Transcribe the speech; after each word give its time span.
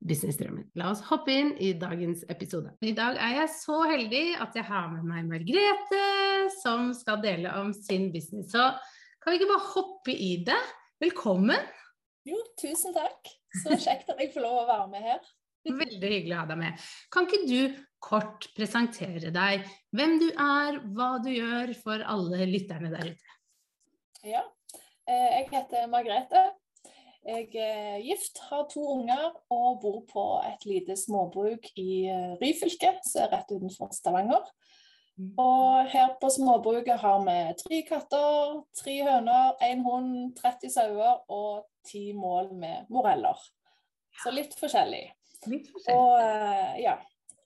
businessdrømmen. 0.00 0.70
La 0.80 0.90
oss 0.92 1.02
hoppe 1.10 1.34
inn 1.34 1.50
i 1.60 1.72
dagens 1.78 2.22
episode. 2.32 2.72
I 2.80 2.94
dag 2.96 3.18
er 3.20 3.36
jeg 3.42 3.52
så 3.58 3.80
heldig 3.90 4.24
at 4.40 4.56
jeg 4.56 4.66
har 4.68 4.88
med 4.94 5.04
meg 5.08 5.28
Margrethe, 5.28 6.04
som 6.60 6.90
skal 6.96 7.20
dele 7.24 7.52
om 7.60 7.74
sin 7.76 8.08
business. 8.14 8.52
Så 8.54 8.70
kan 9.20 9.34
vi 9.34 9.40
ikke 9.40 9.50
bare 9.52 9.72
hoppe 9.74 10.14
i 10.14 10.32
det? 10.46 10.60
Velkommen. 11.00 11.68
Jo, 12.28 12.38
tusen 12.60 12.96
takk. 12.96 13.30
Så 13.62 13.76
kjekt 13.76 14.10
at 14.12 14.20
jeg 14.22 14.32
får 14.34 14.44
lov 14.44 14.62
å 14.62 14.68
være 14.68 14.88
med 14.94 15.06
her. 15.10 15.20
Veldig 15.84 16.12
hyggelig 16.14 16.36
å 16.36 16.40
ha 16.40 16.48
deg 16.48 16.60
med. 16.62 16.86
Kan 17.12 17.28
ikke 17.28 17.42
du 17.48 17.82
kort 18.00 18.48
presentere 18.56 19.32
deg, 19.34 19.66
hvem 19.96 20.16
du 20.22 20.30
er, 20.30 20.80
hva 20.96 21.10
du 21.20 21.28
gjør 21.34 21.74
for 21.82 22.04
alle 22.08 22.48
lytterne 22.48 22.92
der 22.94 23.12
ute? 23.12 23.36
Ja, 24.24 24.40
eh, 25.08 25.28
jeg 25.36 25.50
heter 25.52 25.88
Margrethe. 25.92 26.46
Jeg 27.26 27.50
er 27.60 27.98
gift, 28.00 28.38
har 28.48 28.64
to 28.72 28.80
unger 28.94 29.34
og 29.52 29.80
bor 29.82 30.00
på 30.08 30.24
et 30.48 30.64
lite 30.64 30.96
småbruk 30.96 31.68
i 31.76 32.06
eh, 32.08 32.32
Ryfylke, 32.40 32.94
som 33.04 33.26
er 33.26 33.34
rett 33.34 33.52
utenfor 33.52 33.92
Stavanger. 33.92 34.46
Mm. 35.20 35.34
Og 35.36 35.90
her 35.92 36.14
på 36.20 36.30
småbruket 36.32 36.96
har 37.02 37.20
vi 37.26 37.36
tre 37.60 37.82
katter, 37.88 38.62
tre 38.78 38.96
høner, 39.04 39.52
én 39.66 39.84
hund, 39.84 40.32
30 40.38 40.72
sauer 40.72 41.20
og 41.28 41.66
ti 41.86 42.10
mål 42.16 42.54
med 42.56 42.88
moreller. 42.88 43.36
Så 44.22 44.32
litt 44.32 44.56
forskjellig. 44.56 45.04
Litt 45.50 45.68
forskjellig. 45.74 46.00
Og, 46.00 46.16
eh, 46.24 46.80
ja. 46.86 46.96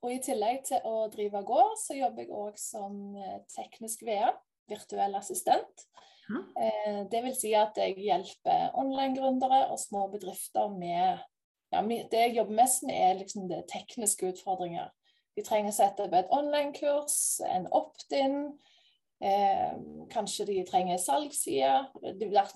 og 0.04 0.14
i 0.14 0.20
tillegg 0.22 0.62
til 0.70 0.86
å 0.86 1.08
drive 1.10 1.42
gård, 1.46 1.74
så 1.82 1.98
jobber 1.98 2.22
jeg 2.22 2.34
òg 2.44 2.62
som 2.62 3.00
eh, 3.18 3.40
teknisk 3.56 4.06
VA, 4.06 4.30
virtuell 4.70 5.14
assistent. 5.18 5.86
Eh, 6.32 7.00
det 7.10 7.20
vil 7.24 7.34
si 7.36 7.52
at 7.58 7.76
jeg 7.76 7.98
hjelper 8.00 8.72
online-gründere 8.80 9.66
og 9.68 9.80
små 9.80 10.06
bedrifter 10.12 10.70
med 10.72 11.20
ja, 11.72 11.82
Det 11.82 12.20
jeg 12.20 12.36
jobber 12.36 12.60
mest 12.62 12.84
med, 12.86 12.94
er 12.94 13.18
liksom 13.18 13.48
det 13.50 13.64
tekniske 13.72 14.28
utfordringer. 14.30 14.92
De 15.34 15.42
trenger 15.42 15.72
å 15.72 15.74
sette 15.74 16.04
opp 16.04 16.14
et 16.14 16.30
online-kurs, 16.30 17.40
en 17.50 17.66
opt-in. 17.74 18.38
Eh, 19.24 19.74
kanskje 20.12 20.46
de 20.46 20.60
trenger 20.68 21.00
salgssider. 21.02 21.88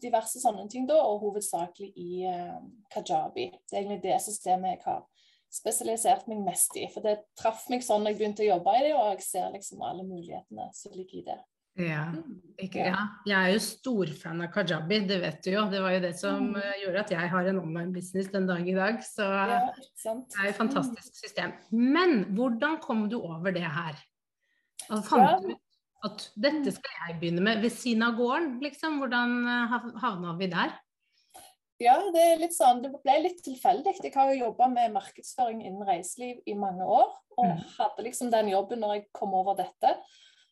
Diverse 0.03 0.41
sånne 0.41 0.69
ting, 0.71 0.87
da, 0.87 1.01
og 1.03 1.25
hovedsakelig 1.25 1.91
i 1.99 2.25
eh, 2.31 2.59
Kajabi. 2.95 3.51
Det 3.67 3.75
er 3.75 3.83
egentlig 3.83 4.03
det 4.07 4.21
systemet 4.23 4.77
jeg 4.77 4.85
har 4.87 5.03
spesialisert 5.51 6.29
meg 6.31 6.45
mest 6.47 6.77
i. 6.79 6.87
For 6.93 7.05
det 7.05 7.19
traff 7.41 7.67
meg 7.73 7.83
sånn 7.85 8.07
da 8.07 8.13
jeg 8.13 8.21
begynte 8.21 8.47
å 8.47 8.53
jobbe 8.53 8.79
i 8.79 8.87
det, 8.87 8.95
og 8.95 9.15
jeg 9.17 9.27
ser 9.27 9.51
liksom 9.55 9.83
alle 9.83 10.07
mulighetene 10.07 10.71
som 10.77 10.95
ligger 10.95 11.23
i 11.23 11.29
det. 11.33 11.41
Ja, 11.79 12.09
mm. 12.11 12.39
ikke, 12.59 12.89
ja. 12.89 13.05
Jeg 13.29 13.37
er 13.39 13.53
jo 13.55 13.61
storfan 13.63 14.43
av 14.43 14.51
kajabi, 14.55 14.99
det 15.07 15.21
vet 15.23 15.39
du 15.45 15.53
jo. 15.53 15.63
Det 15.71 15.83
var 15.85 15.95
jo 15.95 16.01
det 16.03 16.13
som 16.19 16.49
mm. 16.51 16.59
gjorde 16.83 17.05
at 17.05 17.13
jeg 17.15 17.31
har 17.35 17.51
en 17.53 17.61
online-business 17.63 18.33
den 18.35 18.49
dag 18.51 18.67
i 18.67 18.75
dag. 18.75 18.99
Så 19.07 19.29
ja, 19.29 19.61
det 19.79 20.43
er 20.43 20.51
et 20.51 20.59
fantastisk 20.59 21.13
mm. 21.13 21.21
system. 21.23 21.55
Men 21.71 22.19
hvordan 22.35 22.81
kom 22.83 23.07
du 23.13 23.21
over 23.21 23.55
det 23.55 23.67
her? 23.67 23.95
Og 24.89 25.07
fant 25.07 25.47
du 25.47 25.55
at 26.07 26.29
dette 26.39 26.71
skal 26.75 26.99
jeg 27.09 27.17
begynne 27.21 27.43
med 27.43 27.63
ved 27.63 27.75
siden 27.75 28.05
av 28.07 28.19
gården, 28.19 28.59
liksom? 28.63 29.01
Hvordan 29.03 29.39
eh, 29.51 29.79
havna 30.03 30.35
vi 30.39 30.51
der? 30.53 30.77
Ja, 31.83 31.95
det 32.15 32.23
er 32.23 32.41
litt 32.41 32.55
sånn, 32.57 32.83
det 32.83 32.91
ble 32.95 33.17
litt 33.23 33.39
tilfeldig. 33.47 33.97
Jeg 34.03 34.15
har 34.15 34.33
jo 34.33 34.49
jobba 34.49 34.67
med 34.73 34.95
markedsføring 34.97 35.63
innen 35.63 35.87
reiseliv 35.87 36.41
i 36.47 36.57
mange 36.59 36.87
år, 36.87 37.13
og 37.39 37.53
mm. 37.53 37.61
hadde 37.77 38.07
liksom 38.07 38.33
den 38.35 38.51
jobben 38.51 38.83
når 38.83 38.97
jeg 38.97 39.05
kom 39.15 39.35
over 39.39 39.59
dette. 39.59 39.95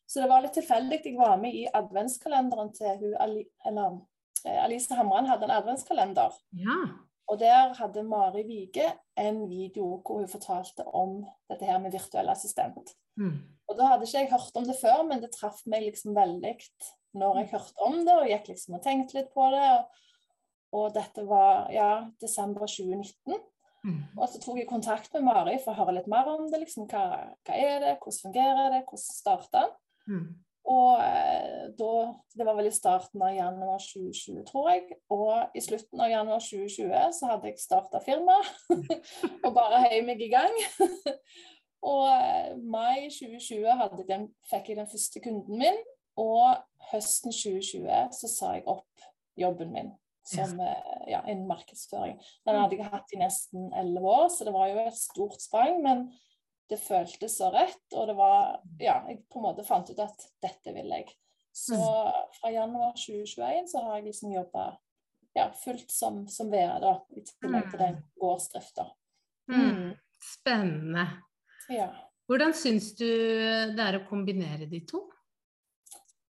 Så 0.06 0.22
det 0.22 0.28
var 0.30 0.44
litt 0.44 0.54
tilfeldig. 0.54 1.00
Jeg 1.04 1.18
var 1.18 1.40
med 1.40 1.54
i 1.54 1.64
adventskalenderen 1.74 2.70
til 2.76 2.92
hun, 3.00 3.16
eller, 3.20 3.98
eh, 4.44 4.62
Alice 4.64 4.94
Hamran 4.94 5.26
hadde 5.26 5.48
en 5.48 5.56
adventskalender. 5.56 6.36
Ja. 6.62 6.78
Og 7.26 7.40
der 7.40 7.74
hadde 7.74 8.04
Mari 8.06 8.44
Vige 8.46 8.86
en 9.18 9.48
video 9.50 9.96
hvor 9.98 10.20
hun 10.20 10.30
fortalte 10.30 10.86
om 10.86 11.24
dette 11.50 11.66
her 11.66 11.80
med 11.82 11.92
virtuell 11.92 12.30
assistent. 12.30 12.94
Mm. 13.18 13.40
Og 13.66 13.78
da 13.78 13.88
hadde 13.90 14.06
ikke 14.06 14.22
jeg 14.22 14.30
hørt 14.30 14.60
om 14.60 14.68
det 14.68 14.76
før, 14.78 15.02
men 15.08 15.22
det 15.22 15.32
traff 15.34 15.64
meg 15.66 15.88
liksom 15.88 16.14
veldig 16.14 16.54
når 17.16 17.40
jeg 17.40 17.52
hørte 17.54 17.86
om 17.86 17.98
det, 18.04 18.14
og 18.14 18.30
gikk 18.30 18.50
liksom 18.52 18.76
og 18.76 18.82
tenkte 18.84 19.18
litt 19.18 19.30
på 19.34 19.48
det. 19.54 19.66
Og, 19.72 20.02
og 20.76 20.88
dette 20.94 21.24
var 21.26 21.70
ja, 21.72 21.90
desember 22.22 22.68
2019. 22.68 23.40
Mm. 23.86 23.98
Og 24.18 24.28
så 24.28 24.40
tok 24.42 24.60
jeg 24.60 24.68
kontakt 24.68 25.12
med 25.14 25.26
Mari 25.26 25.56
for 25.62 25.72
å 25.72 25.80
høre 25.80 25.96
litt 25.98 26.10
mer 26.10 26.28
om 26.32 26.46
det. 26.50 26.60
liksom, 26.64 26.88
Hva, 26.90 27.06
hva 27.46 27.58
er 27.58 27.80
det, 27.82 27.96
hvordan 28.02 28.22
fungerer 28.26 28.72
det, 28.74 28.84
hvordan 28.84 29.04
starta 29.04 29.64
den? 29.64 29.75
Mm. 30.06 30.26
Og 30.66 30.98
eh, 30.98 31.66
da, 31.78 31.90
Det 32.34 32.46
var 32.46 32.56
vel 32.58 32.68
i 32.70 32.74
starten 32.74 33.22
av 33.22 33.34
januar 33.34 33.82
2020, 33.82 34.40
tror 34.48 34.70
jeg. 34.72 34.96
Og 35.14 35.56
i 35.56 35.62
slutten 35.62 36.02
av 36.02 36.10
januar 36.10 36.42
2020 36.42 37.12
så 37.18 37.30
hadde 37.30 37.52
jeg 37.52 37.62
starta 37.62 38.02
firma 38.02 38.38
og 39.46 39.52
bare 39.54 39.84
heiv 39.86 40.08
meg 40.08 40.24
i 40.26 40.30
gang. 40.32 40.56
og 41.92 42.08
eh, 42.10 42.56
mai 42.58 43.06
2020 43.14 44.02
den, 44.10 44.26
fikk 44.50 44.72
jeg 44.72 44.80
den 44.80 44.90
første 44.90 45.22
kunden 45.22 45.62
min. 45.62 45.78
Og 46.18 46.56
høsten 46.90 47.34
2020 47.34 48.10
så 48.16 48.32
sa 48.32 48.56
jeg 48.56 48.66
opp 48.72 49.06
jobben 49.36 49.70
min 49.74 49.94
som, 50.26 50.58
eh, 50.60 51.10
ja, 51.12 51.20
innen 51.30 51.46
markedsføring. 51.46 52.16
Den 52.46 52.56
hadde 52.58 52.74
jeg 52.74 52.90
hatt 52.90 53.12
i 53.14 53.20
nesten 53.20 53.68
elleve 53.78 54.10
år, 54.10 54.28
så 54.34 54.46
det 54.48 54.54
var 54.56 54.72
jo 54.72 54.80
et 54.82 54.98
stort 54.98 55.38
sprang. 55.42 55.82
men 55.82 56.08
det 56.70 56.78
føltes 56.82 57.36
så 57.38 57.50
rett, 57.54 57.84
og 57.94 58.08
det 58.10 58.16
var 58.18 58.56
Ja, 58.82 59.00
jeg 59.08 59.22
på 59.30 59.40
en 59.40 59.46
måte 59.48 59.66
fant 59.66 59.90
ut 59.90 60.02
at 60.02 60.26
dette 60.42 60.74
vil 60.74 60.90
jeg. 60.90 61.06
Så 61.56 61.76
mm. 61.78 62.34
fra 62.40 62.52
januar 62.52 62.96
2021 62.98 63.70
så 63.70 63.84
har 63.84 63.98
jeg 63.98 64.10
liksom 64.10 64.34
jobba 64.34 64.64
ja, 65.36 65.50
fullt 65.64 65.90
som, 65.92 66.24
som 66.28 66.50
VA, 66.52 66.78
da, 66.80 66.96
i 67.16 67.22
tillegg 67.24 67.70
til 67.70 67.80
den 67.80 67.98
mm. 68.00 68.04
gårdsdrifta. 68.20 68.90
Mm. 69.52 69.62
mm. 69.62 69.94
Spennende. 70.26 71.06
Ja. 71.70 71.90
Hvordan 72.26 72.54
syns 72.56 72.90
du 72.98 73.06
det 73.06 73.82
er 73.84 73.98
å 74.00 74.06
kombinere 74.08 74.66
de 74.70 74.80
to? 74.88 75.04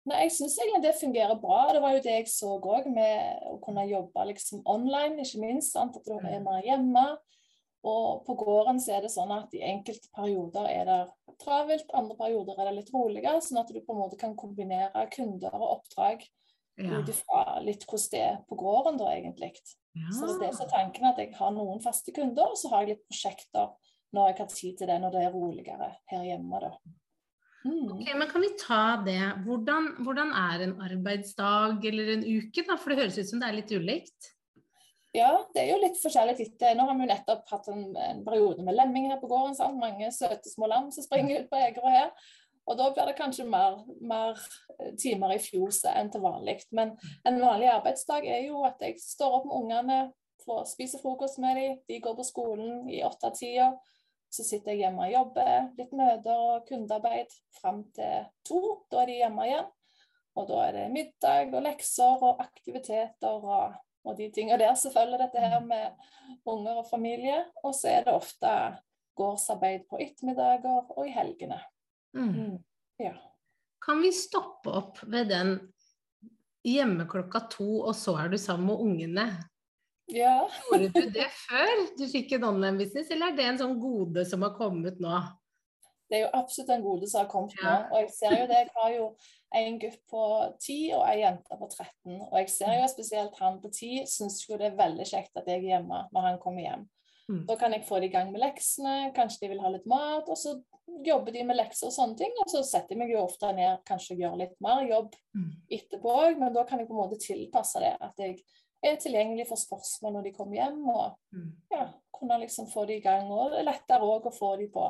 Nei, 0.07 0.23
Jeg 0.25 0.35
syns 0.37 0.57
egentlig 0.63 0.83
det 0.85 0.95
fungerer 1.01 1.39
bra. 1.41 1.61
Det 1.75 1.83
var 1.83 1.97
jo 1.97 2.03
det 2.05 2.15
jeg 2.15 2.29
så 2.31 2.53
òg, 2.57 2.89
med 2.95 3.47
å 3.51 3.57
kunne 3.63 3.87
jobbe 3.89 4.27
liksom 4.31 4.63
online, 4.71 5.23
ikke 5.23 5.43
minst. 5.43 5.75
Sant? 5.75 5.99
At 5.99 6.07
du 6.07 6.15
er 6.17 6.43
mer 6.45 6.63
hjemme. 6.67 7.07
Og 7.87 8.25
på 8.27 8.35
gården 8.41 8.81
så 8.83 8.97
er 8.97 9.05
det 9.05 9.13
sånn 9.15 9.31
at 9.35 9.53
i 9.55 9.63
enkelte 9.63 10.11
perioder 10.17 10.67
er 10.73 10.89
det 10.89 11.01
travelt, 11.43 11.91
andre 11.95 12.17
perioder 12.19 12.59
er 12.59 12.71
det 12.71 12.79
litt 12.81 12.93
roligere, 12.95 13.43
sånn 13.45 13.61
at 13.63 13.71
du 13.71 13.79
på 13.79 13.95
en 13.95 14.01
måte 14.01 14.19
kan 14.19 14.35
kombinere 14.39 15.05
kunder 15.13 15.55
og 15.55 15.69
oppdrag 15.77 16.25
ja. 16.81 16.99
ut 16.99 17.11
ifra 17.13 17.61
litt 17.65 17.87
hvordan 17.87 18.13
det 18.13 18.23
er 18.25 18.39
på 18.49 18.59
gården, 18.59 19.01
da, 19.01 19.11
egentlig. 19.15 19.53
Ja. 19.97 20.13
Så 20.13 20.35
det 20.41 20.51
er 20.51 20.57
så 20.57 20.69
tanken 20.71 21.09
at 21.09 21.21
jeg 21.23 21.35
har 21.39 21.53
noen 21.55 21.83
faste 21.85 22.15
kunder, 22.17 22.53
og 22.53 22.61
så 22.61 22.73
har 22.73 22.85
jeg 22.85 22.97
litt 22.97 23.07
prosjekter 23.09 23.75
når 24.17 24.31
jeg 24.31 24.39
har 24.39 24.53
tid 24.53 24.79
til 24.79 24.91
det, 24.91 25.01
når 25.03 25.15
det 25.15 25.25
er 25.27 25.35
roligere 25.35 25.91
her 26.13 26.25
hjemme, 26.25 26.63
da. 26.63 26.73
Mm. 27.67 27.93
Ok, 27.97 28.11
men 28.15 28.29
Kan 28.31 28.45
vi 28.45 28.53
ta 28.61 28.83
det? 29.03 29.23
Hvordan, 29.47 29.89
hvordan 30.07 30.33
er 30.39 30.67
en 30.67 30.75
arbeidsdag 30.87 31.87
eller 31.91 32.13
en 32.15 32.25
uke? 32.27 32.63
da? 32.63 32.77
For 32.79 32.93
det 32.93 33.01
høres 33.01 33.19
ut 33.19 33.31
som 33.31 33.43
det 33.43 33.49
er 33.49 33.59
litt 33.59 33.75
ulikt. 33.75 34.33
Ja, 35.17 35.31
det 35.55 35.63
er 35.63 35.71
jo 35.71 35.81
litt 35.81 35.97
forskjellig 35.97 36.35
etter. 36.45 36.75
Nå 36.77 36.85
har 36.89 36.97
vi 36.97 37.07
jo 37.07 37.09
nettopp 37.09 37.47
hatt 37.49 37.69
en, 37.73 37.87
en 37.97 38.19
periode 38.27 38.65
med 38.67 38.77
lemming 38.77 39.09
her 39.09 39.21
på 39.21 39.31
gården. 39.31 39.55
Sant? 39.57 39.79
Mange 39.81 40.11
søte 40.13 40.51
små 40.51 40.69
lam 40.69 40.91
som 40.93 41.07
springer 41.07 41.41
ut 41.41 41.49
på 41.49 41.61
Egerå 41.61 41.93
her. 41.93 42.11
Og 42.67 42.77
da 42.77 42.91
blir 42.91 43.09
det 43.09 43.17
kanskje 43.17 43.47
mer, 43.49 43.79
mer 44.03 44.41
eh, 44.77 44.93
timer 44.99 45.37
i 45.37 45.41
fjoset 45.41 45.93
enn 45.95 46.11
til 46.13 46.25
vanlig. 46.25 46.59
Men 46.75 46.97
en 47.25 47.41
vanlig 47.41 47.71
arbeidsdag 47.73 48.27
er 48.27 48.43
jo 48.49 48.65
at 48.67 48.83
jeg 48.83 48.99
står 49.01 49.39
opp 49.39 49.47
med 49.49 49.57
ungene, 49.61 49.99
får 50.45 50.67
spise 50.75 51.01
frokost 51.01 51.41
med 51.43 51.61
dem, 51.61 51.79
de 51.89 52.01
går 52.03 52.19
på 52.19 52.27
skolen 52.27 52.91
i 52.91 53.01
åtte-tida. 53.07 53.71
Så 54.29 54.45
sitter 54.45 54.75
jeg 54.75 54.85
hjemme 54.85 55.07
og 55.07 55.15
jobber, 55.15 55.71
litt 55.79 55.95
møter 55.97 56.45
og 56.51 56.67
kundearbeid 56.69 57.33
fram 57.57 57.85
til 57.97 58.27
to. 58.45 58.61
Da 58.91 59.05
er 59.05 59.13
de 59.13 59.19
hjemme 59.23 59.49
igjen. 59.49 59.73
Og 60.37 60.51
da 60.51 60.61
er 60.67 60.77
det 60.77 60.87
middag 60.93 61.55
og 61.55 61.65
lekser 61.65 62.21
og 62.21 62.43
aktiviteter 62.43 63.39
og, 63.39 63.79
og 64.07 64.17
de 64.19 64.29
tingene 64.35 64.59
der 64.63 64.77
følger 64.79 65.21
dette 65.21 65.43
her 65.43 65.61
med 65.67 65.95
unger 66.47 66.83
og 66.83 66.89
familie. 66.91 67.41
Og 67.65 67.75
så 67.75 67.97
er 67.97 68.07
det 68.07 68.15
ofte 68.15 68.53
gårdsarbeid 69.17 69.87
på 69.91 70.01
ettermiddager 70.05 70.93
og 70.95 71.03
i 71.07 71.15
helgene. 71.15 71.59
Mm. 72.17 72.31
Mm. 72.33 72.57
Ja. 73.03 73.17
Kan 73.83 74.03
vi 74.03 74.13
stoppe 74.15 74.73
opp 74.73 75.03
ved 75.07 75.31
den 75.31 75.59
hjemme 76.67 77.07
klokka 77.11 77.45
to, 77.53 77.69
og 77.87 77.95
så 77.97 78.17
er 78.23 78.33
du 78.33 78.39
sammen 78.41 78.71
med 78.71 78.83
ungene? 78.83 79.27
Ja. 80.11 80.47
Gjorde 80.71 80.89
du 80.95 81.11
det 81.15 81.27
før 81.47 81.83
du 81.99 82.07
fikk 82.11 82.37
en 82.37 82.47
online-business, 82.53 83.11
eller 83.11 83.33
er 83.33 83.39
det 83.39 83.49
en 83.51 83.61
sånn 83.63 83.77
gode 83.83 84.25
som 84.29 84.45
har 84.47 84.55
kommet 84.59 85.01
nå? 85.03 85.19
Det 86.07 86.19
er 86.19 86.25
jo 86.27 86.35
absolutt 86.39 86.71
en 86.71 86.85
gode 86.85 87.09
som 87.11 87.23
har 87.23 87.31
kommet 87.31 87.57
nå. 87.63 87.75
Og 87.91 87.97
jeg 88.05 88.13
ser 88.15 88.37
jo 88.39 88.49
det, 88.51 88.61
jeg 88.63 88.75
har 88.77 88.93
jo 88.95 89.07
en 89.61 89.79
gutt 89.83 90.03
på 90.11 90.23
10 90.63 90.77
og 90.99 91.07
ei 91.09 91.17
jente 91.23 91.59
på 91.59 91.69
13. 91.71 92.21
Og 92.29 92.37
jeg 92.41 92.53
ser 92.53 92.77
jo 92.77 92.91
spesielt 92.93 93.41
han 93.43 93.59
på 93.63 93.71
10 93.73 94.05
syns 94.11 94.43
jo 94.47 94.59
det 94.61 94.71
er 94.71 94.79
veldig 94.79 95.07
kjekt 95.09 95.41
at 95.41 95.49
jeg 95.51 95.63
er 95.63 95.73
hjemme 95.75 96.05
når 96.13 96.29
han 96.31 96.39
kommer 96.43 96.67
hjem. 96.67 96.87
Mm. 97.27 97.43
Da 97.49 97.57
kan 97.59 97.75
jeg 97.75 97.87
få 97.89 97.99
det 97.99 98.11
i 98.11 98.15
gang 98.15 98.31
med 98.31 98.43
leksene, 98.43 99.11
kanskje 99.17 99.45
de 99.45 99.55
vil 99.55 99.63
ha 99.65 99.73
litt 99.75 99.87
mat, 99.91 100.29
og 100.31 100.39
så 100.39 100.55
jobber 101.07 101.35
de 101.35 101.43
med 101.47 101.59
lekser 101.59 101.89
og 101.89 101.95
sånne 101.97 102.19
ting. 102.21 102.37
Og 102.45 102.53
så 102.53 102.63
setter 102.67 102.95
jeg 102.95 103.01
meg 103.03 103.11
jo 103.11 103.25
ofte 103.25 103.51
ned 103.57 103.83
kanskje 103.89 104.19
gjør 104.21 104.39
litt 104.39 104.55
mer 104.63 104.85
jobb 104.87 105.17
mm. 105.35 105.51
etterpå 105.79 106.15
òg, 106.23 106.39
men 106.39 106.55
da 106.55 106.63
kan 106.69 106.81
jeg 106.83 106.89
på 106.91 106.95
en 106.95 107.03
måte 107.03 107.21
tilpasse 107.23 107.83
det. 107.83 107.97
At 107.99 108.23
jeg 108.23 108.39
er 108.87 108.99
tilgjengelig 109.03 109.49
for 109.51 109.59
spørsmål 109.59 110.19
når 110.19 110.29
de 110.29 110.35
kommer 110.37 110.61
hjem, 110.61 110.83
og 110.93 111.07
mm. 111.35 111.51
ja, 111.75 111.89
kunne 112.15 112.41
liksom 112.45 112.71
få 112.71 112.87
det 112.87 113.01
i 113.01 113.05
gang. 113.05 113.31
Og 113.33 113.55
det 113.55 113.63
er 113.63 113.71
lettere 113.73 114.07
òg 114.07 114.31
å 114.31 114.35
få 114.35 114.55
de 114.61 114.71
på 114.73 114.87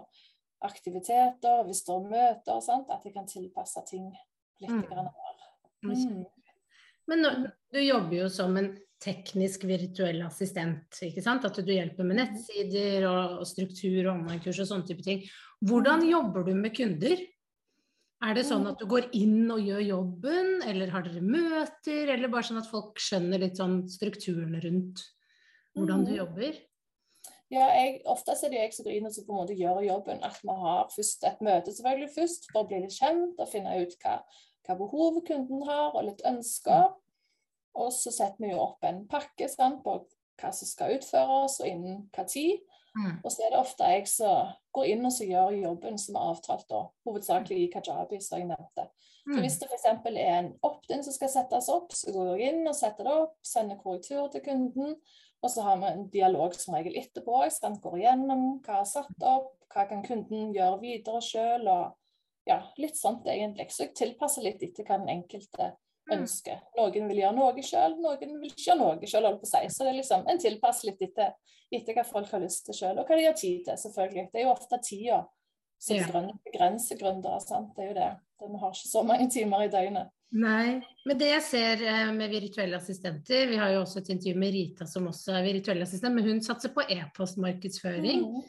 aktiviteter, 0.64 1.62
hvis 1.66 1.84
det 1.86 1.94
er 1.94 2.08
møter, 2.10 2.62
sant? 2.64 2.90
at 2.92 3.04
jeg 3.04 3.14
kan 3.14 3.28
tilpasse 3.28 3.82
ting 3.90 4.08
litt 4.62 4.72
mm. 4.72 4.82
mer. 4.88 5.12
Mm. 5.84 6.24
Men 7.06 7.22
nå, 7.22 7.32
du 7.72 7.80
jobber 7.82 8.16
jo 8.22 8.28
som 8.32 8.56
en 8.58 8.72
teknisk 9.02 9.66
virtuell 9.68 10.22
assistent, 10.24 10.98
ikke 11.04 11.22
sant? 11.22 11.44
At 11.44 11.58
du 11.60 11.72
hjelper 11.72 12.06
med 12.06 12.16
mm. 12.16 12.20
nettsider 12.22 13.06
og, 13.10 13.40
og 13.42 13.48
struktur 13.48 14.00
og 14.06 14.14
online-kurs 14.14 14.62
og 14.64 14.70
sånne 14.70 14.88
type 14.88 15.04
ting. 15.06 15.24
Hvordan 15.66 16.04
mm. 16.04 16.10
jobber 16.10 16.46
du 16.46 16.54
med 16.56 16.74
kunder? 16.76 17.24
Er 18.24 18.32
det 18.32 18.46
sånn 18.48 18.64
at 18.70 18.80
du 18.80 18.86
går 18.88 19.10
inn 19.18 19.44
og 19.52 19.60
gjør 19.60 19.82
jobben, 19.84 20.54
eller 20.64 20.88
har 20.94 21.04
dere 21.04 21.20
møter, 21.20 22.14
eller 22.14 22.32
bare 22.32 22.48
sånn 22.48 22.62
at 22.62 22.70
folk 22.70 22.96
skjønner 23.02 23.42
litt 23.42 23.60
sånn 23.60 23.82
strukturen 23.92 24.56
rundt 24.62 25.04
hvordan 25.76 26.06
du 26.08 26.14
jobber? 26.16 26.56
Ja, 27.52 27.68
jeg, 27.70 28.00
Oftest 28.10 28.44
er 28.44 28.50
det 28.50 28.58
jeg 28.58 28.74
som 28.74 28.86
går 28.86 28.96
inn 28.96 29.06
og 29.06 29.14
på 29.14 29.32
en 29.32 29.40
måte 29.40 29.56
gjør 29.58 29.84
jobben. 29.86 30.22
At 30.26 30.40
vi 30.42 30.56
har 30.62 30.90
først 30.94 31.26
et 31.28 31.42
møte 31.46 31.74
selvfølgelig 31.74 32.12
først, 32.16 32.48
for 32.50 32.64
å 32.64 32.68
bli 32.70 32.82
litt 32.82 32.96
kjent 32.96 33.38
og 33.38 33.50
finne 33.52 33.76
ut 33.82 33.94
hva, 34.02 34.16
hva 34.66 34.78
behov 34.80 35.20
kunden 35.26 35.62
har, 35.68 35.92
og 35.92 36.08
litt 36.08 36.24
ønsker. 36.26 36.88
Og 37.76 37.92
så 37.94 38.10
setter 38.14 38.42
vi 38.42 38.54
jo 38.54 38.62
opp 38.64 38.86
en 38.88 39.04
pakke 39.10 39.48
sant, 39.52 39.84
på 39.84 40.00
hva 40.40 40.50
som 40.52 40.68
skal 40.68 40.96
utføres, 40.96 41.60
og 41.62 41.70
innen 41.70 42.06
hva 42.16 42.26
tid. 42.28 42.64
Mm. 42.96 43.18
Og 43.20 43.32
så 43.32 43.44
er 43.44 43.52
det 43.52 43.60
ofte 43.60 43.88
jeg 43.92 44.06
som 44.08 44.54
går 44.76 44.88
inn 44.94 45.04
og 45.04 45.12
så 45.12 45.26
gjør 45.28 45.56
jobben 45.58 45.98
som 46.00 46.16
er 46.16 46.30
avtalt, 46.32 46.64
da, 46.70 46.86
hovedsakelig 47.04 47.58
i 47.66 47.68
Kajabi, 47.72 48.20
som 48.24 48.40
jeg 48.40 48.48
nevnte. 48.48 48.86
Mm. 49.26 49.34
Så 49.34 49.40
Hvis 49.42 49.58
det 49.60 49.68
f.eks. 49.68 49.86
er 50.16 50.34
en 50.38 50.50
opt-in 50.64 51.04
som 51.04 51.14
skal 51.14 51.32
settes 51.32 51.68
opp, 51.72 51.92
så 51.96 52.14
går 52.14 52.32
jeg 52.32 52.54
inn 52.54 52.70
og 52.70 52.76
setter 52.78 53.08
det 53.08 53.16
opp, 53.26 53.36
sender 53.44 53.80
korrektur 53.82 54.30
til 54.32 54.44
kunden. 54.44 54.96
Og 55.44 55.52
så 55.52 55.62
har 55.62 55.78
vi 55.80 55.90
en 55.90 56.06
dialog 56.10 56.54
som 56.56 56.74
regel 56.76 56.96
etterpå. 56.98 57.42
Jeg 57.44 57.56
skal 57.58 57.76
går 57.82 57.98
igjennom 58.00 58.44
hva 58.64 58.80
er 58.80 58.88
satt 58.88 59.26
opp, 59.26 59.52
hva 59.72 59.84
kan 59.90 60.02
kunden 60.06 60.52
gjøre 60.54 60.80
videre 60.80 61.20
sjøl, 61.22 61.66
og 61.68 62.48
ja, 62.48 62.60
litt 62.80 62.96
sånt 62.98 63.26
egentlig. 63.28 63.68
Så 63.70 63.86
jeg 63.86 63.96
tilpasser 63.98 64.46
litt 64.46 64.62
etter 64.64 64.86
hva 64.86 64.98
den 65.02 65.12
enkelte 65.18 65.72
mm. 65.74 66.16
ønsker. 66.18 66.62
Noen 66.78 67.10
vil 67.10 67.22
gjøre 67.22 67.36
noe 67.36 67.66
sjøl, 67.66 67.98
noen 68.00 68.36
vil 68.40 68.50
ikke 68.50 68.68
gjøre 68.70 68.80
noe 68.80 69.10
sjøl, 69.12 69.28
holdt 69.28 69.42
på 69.44 69.50
å 69.50 69.52
si. 69.52 69.62
Så 69.74 69.86
det 69.86 69.92
er 69.92 70.00
liksom 70.00 70.26
en 70.30 70.42
tilpasser 70.42 70.90
litt 70.90 71.06
etter, 71.08 71.34
etter 71.74 71.98
hva 71.98 72.06
folk 72.08 72.32
har 72.32 72.42
lyst 72.42 72.66
til 72.68 72.78
sjøl, 72.80 73.00
og 73.02 73.08
hva 73.08 73.18
de 73.18 73.28
har 73.28 73.38
tid 73.38 73.64
til, 73.66 73.80
selvfølgelig. 73.84 74.28
Det 74.32 74.42
er 74.42 74.48
jo 74.48 74.54
ofte 74.54 74.80
tida 74.82 75.22
som 75.82 75.98
ja. 76.00 76.26
begrenser 76.46 76.98
gründere, 77.00 77.40
sant. 77.44 77.74
Det 77.76 77.84
er 77.84 77.90
jo 77.92 77.98
det. 77.98 78.12
Vi 78.46 78.60
har 78.62 78.72
ikke 78.72 78.88
så 78.94 79.02
mange 79.06 79.28
timer 79.32 79.66
i 79.66 79.72
døgnet. 79.72 80.12
Nei. 80.34 80.80
Men 81.06 81.18
det 81.20 81.28
jeg 81.30 81.44
ser 81.46 81.84
eh, 81.86 82.08
med 82.14 82.32
virtuelle 82.32 82.80
assistenter 82.80 83.46
Vi 83.52 83.60
har 83.60 83.70
jo 83.76 83.84
også 83.84 84.00
et 84.00 84.10
intervju 84.16 84.40
med 84.42 84.52
Rita 84.56 84.88
som 84.90 85.06
også 85.06 85.36
er 85.38 85.46
virtuell 85.46 85.84
assistent, 85.84 86.16
men 86.16 86.26
hun 86.26 86.42
satser 86.44 86.72
på 86.74 86.82
e-postmarkedsføring. 86.82 88.26
Mm. 88.26 88.42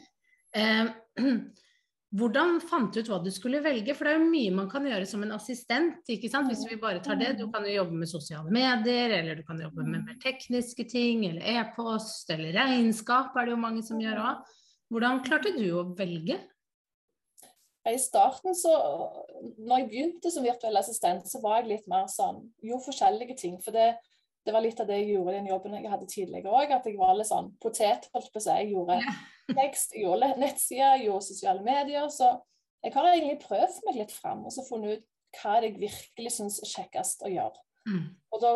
Eh, 0.58 1.22
hvordan 2.18 2.58
fant 2.64 2.90
du 2.92 3.00
ut 3.00 3.10
hva 3.12 3.20
du 3.22 3.30
skulle 3.32 3.62
velge? 3.64 3.94
For 3.94 4.08
det 4.08 4.14
er 4.14 4.18
jo 4.18 4.32
mye 4.32 4.56
man 4.58 4.68
kan 4.72 4.90
gjøre 4.90 5.06
som 5.06 5.22
en 5.24 5.36
assistent. 5.38 6.02
ikke 6.10 6.30
sant? 6.32 6.50
Hvis 6.50 6.66
vi 6.68 6.80
bare 6.82 7.02
tar 7.04 7.20
det. 7.20 7.36
Du 7.38 7.46
kan 7.52 7.66
jo 7.68 7.78
jobbe 7.78 8.02
med 8.02 8.10
sosiale 8.10 8.52
medier, 8.52 9.14
eller 9.20 9.38
du 9.38 9.46
kan 9.46 9.60
jobbe 9.62 9.86
med 9.86 10.02
mer 10.08 10.20
tekniske 10.24 10.88
ting, 10.90 11.26
eller 11.30 11.62
e-post, 11.62 12.30
eller 12.34 12.56
regnskap 12.58 13.36
er 13.38 13.48
det 13.48 13.54
jo 13.54 13.64
mange 13.68 13.86
som 13.86 14.02
gjør 14.02 14.22
òg. 14.24 14.54
Hvordan 14.88 15.22
klarte 15.24 15.54
du 15.54 15.66
å 15.76 15.90
velge? 15.96 16.40
I 17.86 17.96
starten 18.00 18.56
så 18.58 18.72
når 19.56 19.80
jeg 19.80 19.88
begynte 19.88 20.32
som 20.32 20.44
virtuell 20.44 20.76
assistent, 20.80 21.28
så 21.30 21.40
var 21.40 21.60
jeg 21.60 21.70
litt 21.70 21.86
mer 21.90 22.08
sånn 22.10 22.42
Gjorde 22.64 22.88
forskjellige 22.88 23.36
ting. 23.38 23.56
For 23.64 23.74
det, 23.74 23.92
det 24.44 24.54
var 24.54 24.64
litt 24.64 24.80
av 24.82 24.88
det 24.90 24.98
jeg 25.00 25.14
gjorde 25.14 25.34
i 25.34 25.38
den 25.38 25.50
jobben 25.50 25.76
jeg 25.78 25.92
hadde 25.92 26.10
tidligere 26.10 26.52
òg. 26.52 26.74
At 26.74 26.88
jeg 26.88 26.98
var 27.00 27.14
litt 27.16 27.30
sånn 27.30 27.52
potet, 27.62 28.10
holdt 28.14 28.32
på 28.34 28.42
å 28.42 28.44
si. 28.44 28.56
Jeg 28.62 28.72
gjorde 28.74 28.98
tekst, 29.60 29.94
jeg 29.94 30.04
gjorde 30.06 30.32
nettsider, 30.42 31.04
gjorde 31.04 31.28
sosiale 31.30 31.64
medier. 31.64 32.10
Så 32.12 32.32
jeg 32.84 32.94
har 32.94 33.12
egentlig 33.12 33.38
prøvd 33.46 33.78
meg 33.86 34.02
litt 34.02 34.14
fram 34.14 34.44
og 34.46 34.54
så 34.54 34.66
funnet 34.66 34.98
ut 34.98 35.06
hva 35.38 35.58
jeg 35.60 35.76
virkelig 35.76 36.34
syns 36.34 36.58
er 36.64 36.70
kjekkest 36.70 37.24
å 37.26 37.30
gjøre. 37.30 37.64
Mm. 37.88 38.04
Og, 38.32 38.38
da, 38.42 38.52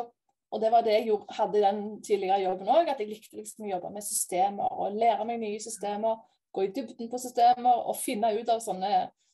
og, 0.53 0.61
det 0.63 0.71
var 0.73 0.85
det 0.87 0.95
jeg 0.97 1.09
gjorde, 1.11 1.37
hadde 1.37 1.59
i 1.59 1.65
den 1.65 1.81
tidligere 2.05 2.45
jobben 2.47 2.71
òg, 2.73 2.91
at 2.93 3.01
jeg 3.03 3.11
likte 3.11 3.39
liksom 3.39 3.67
å 3.67 3.73
jobbe 3.75 3.91
med 3.93 4.07
systemer 4.07 4.79
og 4.79 4.97
lære 4.97 5.27
meg 5.29 5.43
nye 5.43 5.61
systemer 5.63 6.23
gå 6.53 6.67
i 6.67 6.73
dybden 6.75 7.11
på 7.11 7.21
systemer 7.21 7.87
og 7.89 7.99
finne 7.99 8.33
ut 8.37 8.51
av 8.53 8.61
sånne 8.65 8.93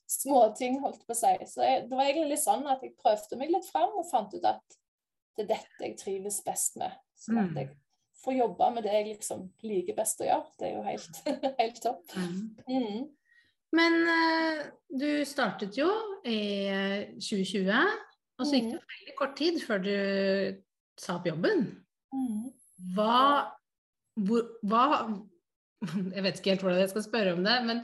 småting, 0.08 0.78
holdt 0.82 1.04
på 1.04 1.14
å 1.14 1.18
si. 1.18 1.34
Så 1.50 1.64
jeg, 1.64 1.84
det 1.88 1.96
var 1.96 2.06
egentlig 2.06 2.36
litt 2.36 2.44
sånn 2.44 2.64
at 2.70 2.84
jeg 2.84 2.96
prøvde 3.00 3.40
meg 3.40 3.52
litt 3.52 3.68
fram 3.68 3.98
og 4.00 4.08
fant 4.08 4.32
ut 4.34 4.46
at 4.48 4.78
det 5.38 5.44
er 5.44 5.52
dette 5.52 5.84
jeg 5.84 5.98
trives 6.00 6.40
best 6.46 6.78
med. 6.80 6.96
Sånn 7.18 7.42
at 7.42 7.52
mm. 7.52 7.58
jeg 7.60 7.68
får 8.24 8.38
jobbe 8.38 8.70
med 8.74 8.86
det 8.86 8.94
jeg 8.96 9.08
liksom 9.12 9.44
liker 9.66 9.98
best 9.98 10.22
å 10.24 10.28
gjøre. 10.28 10.54
Det 10.58 10.68
er 10.68 10.74
jo 10.74 10.84
helt, 10.86 11.20
helt 11.60 11.82
topp. 11.84 12.16
Mm. 12.16 12.38
Mm. 12.72 13.04
Men 13.78 13.98
uh, 14.08 14.62
du 14.88 15.08
startet 15.28 15.76
jo 15.76 15.90
i 16.24 16.40
2020, 17.20 17.68
eh, 17.68 17.92
og 18.38 18.46
så 18.46 18.56
gikk 18.56 18.70
det 18.72 18.80
mm. 18.80 18.90
veldig 18.94 19.16
kort 19.18 19.36
tid 19.36 19.60
før 19.60 19.84
du 19.84 19.94
sa 20.98 21.18
opp 21.18 21.28
jobben. 21.28 21.66
Hva, 22.96 23.18
hvor, 24.24 24.46
hva 24.66 24.84
Jeg 26.16 26.24
vet 26.26 26.38
ikke 26.40 26.54
helt 26.54 26.66
hvordan 26.66 26.82
jeg 26.82 26.92
skal 26.92 27.04
spørre 27.06 27.32
om 27.36 27.44
det, 27.46 27.56
men 27.68 27.82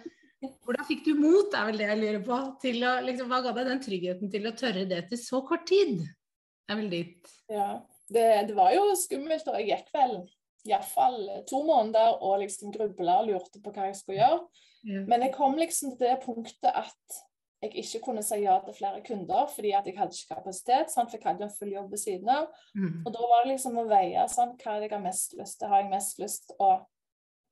hvordan 0.66 0.86
fikk 0.88 1.04
du 1.06 1.14
mot, 1.16 1.54
er 1.56 1.68
vel 1.70 1.80
det 1.80 1.86
jeg 1.88 2.00
lurer 2.00 2.22
på. 2.26 2.38
Til 2.60 2.82
å, 2.84 2.92
liksom, 3.06 3.30
hva 3.30 3.40
ga 3.44 3.54
deg 3.56 3.68
den 3.70 3.82
tryggheten 3.84 4.32
til 4.32 4.48
å 4.48 4.54
tørre 4.58 4.84
det 4.90 5.02
til 5.08 5.20
så 5.20 5.40
kort 5.46 5.66
tid? 5.70 6.00
Det 6.04 6.74
er 6.74 6.80
vel 6.80 6.90
ditt. 6.92 7.34
Ja, 7.52 7.68
det, 8.12 8.24
det 8.50 8.56
var 8.56 8.74
jo 8.74 8.90
skummelt, 8.98 9.46
og 9.48 9.60
jeg 9.60 9.70
gikk 9.70 9.92
vel 9.94 10.18
iallfall 10.64 11.18
to 11.48 11.60
måneder 11.64 12.22
og 12.24 12.38
liksom 12.40 12.72
grubla 12.72 13.18
og 13.20 13.28
lurte 13.28 13.60
på 13.60 13.72
hva 13.72 13.90
jeg 13.90 13.98
skulle 14.00 14.20
gjøre. 14.20 14.64
Ja. 14.88 15.04
Men 15.08 15.24
jeg 15.26 15.34
kom 15.36 15.56
liksom 15.60 15.94
til 15.94 16.08
det 16.08 16.18
punktet 16.24 16.72
at 16.72 17.20
jeg 17.64 17.84
ikke 17.84 18.00
kunne 18.10 18.22
si 18.24 18.42
ja 18.42 18.58
til 18.64 18.76
flere 18.76 19.00
kunder 19.04 19.46
fordi 19.48 19.70
at 19.76 19.86
jeg 19.88 19.96
hadde 19.96 20.16
ikke 20.16 20.36
kapasitet. 20.36 20.92
Sant? 20.92 21.12
For 21.12 21.20
jeg 21.20 21.28
hadde 21.30 21.46
en 21.46 21.54
full 21.54 21.72
jobb 21.72 21.92
ved 21.92 22.00
siden 22.00 22.32
av. 22.32 22.50
Mm. 22.76 23.04
Og 23.04 23.12
da 23.14 23.28
var 23.30 23.44
det 23.44 23.54
liksom 23.54 23.78
å 23.80 23.86
veie 23.88 24.26
sånn, 24.32 24.56
hva 24.60 24.76
jeg 24.82 24.92
har 24.92 25.04
mest 25.04 25.36
lyst 25.38 25.60
til. 25.60 25.72
Har 25.72 25.84
jeg 25.84 25.92
mest 25.92 26.20
lyst 26.20 26.50
til 26.50 26.60
å 26.64 26.74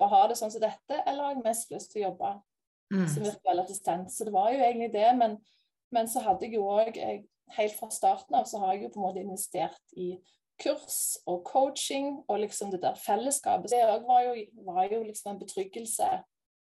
å 0.04 0.10
ha 0.12 0.22
det 0.30 0.38
sånn 0.38 0.52
som 0.52 0.62
dette, 0.62 1.02
eller 1.06 1.22
har 1.24 1.36
jeg 1.36 1.44
mest 1.44 1.72
lyst 1.74 1.92
til 1.92 2.02
å 2.02 2.06
jobbe 2.08 2.30
mm. 2.94 3.08
som 3.08 3.26
virtuell 3.26 3.62
assistent? 3.62 4.12
Så 4.14 4.26
det 4.28 4.34
var 4.34 4.52
jo 4.52 4.62
egentlig 4.62 4.92
det, 4.94 5.08
men, 5.18 5.36
men 5.94 6.10
så 6.10 6.24
hadde 6.26 6.48
jeg 6.48 6.58
jo 6.60 6.66
òg 6.70 6.98
Helt 7.52 7.74
fra 7.76 7.90
starten 7.92 8.36
av 8.38 8.46
så 8.48 8.62
har 8.62 8.70
jeg 8.72 8.86
jo 8.86 8.88
på 8.94 9.00
en 9.00 9.04
måte 9.04 9.20
investert 9.20 9.90
i 10.00 10.14
kurs 10.62 11.18
og 11.28 11.42
coaching 11.44 12.14
og 12.22 12.38
liksom 12.40 12.70
det 12.72 12.80
der 12.80 12.96
fellesskapet. 12.96 13.70
Det 13.72 13.80
òg 13.84 14.06
var, 14.08 14.30
var, 14.64 14.86
jo 14.88 15.02
liksom 15.04 15.34
en 15.34 15.40
betryggelse 15.42 16.08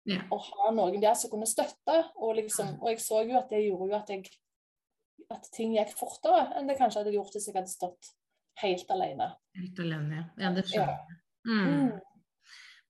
ja. 0.10 0.22
å 0.34 0.40
ha 0.48 0.72
noen 0.74 1.02
der 1.04 1.18
som 1.20 1.30
kunne 1.30 1.50
støtte. 1.50 1.98
Og, 2.18 2.36
liksom, 2.40 2.78
og 2.82 2.90
jeg 2.90 3.04
så 3.04 3.22
jo 3.28 3.38
at 3.38 3.52
det 3.54 3.64
gjorde 3.66 3.90
jo 3.92 3.98
at, 4.00 4.10
jeg, 4.14 4.32
at 5.36 5.50
ting 5.54 5.76
gikk 5.78 5.94
fortere 6.00 6.48
enn 6.58 6.72
det 6.72 6.80
kanskje 6.80 7.04
hadde 7.04 7.16
gjort 7.18 7.38
hvis 7.38 7.50
jeg 7.52 7.60
hadde 7.60 7.76
stått 7.76 8.14
helt 8.64 8.96
alene. 8.96 9.32
Helt 9.60 9.84
alene, 9.86 10.22
ja. 10.22 10.28
ja 10.46 10.54
det 10.56 10.66
skjønner 10.70 10.96
jeg. 10.96 11.20
Ja. 11.20 11.26
Mm. 11.50 11.92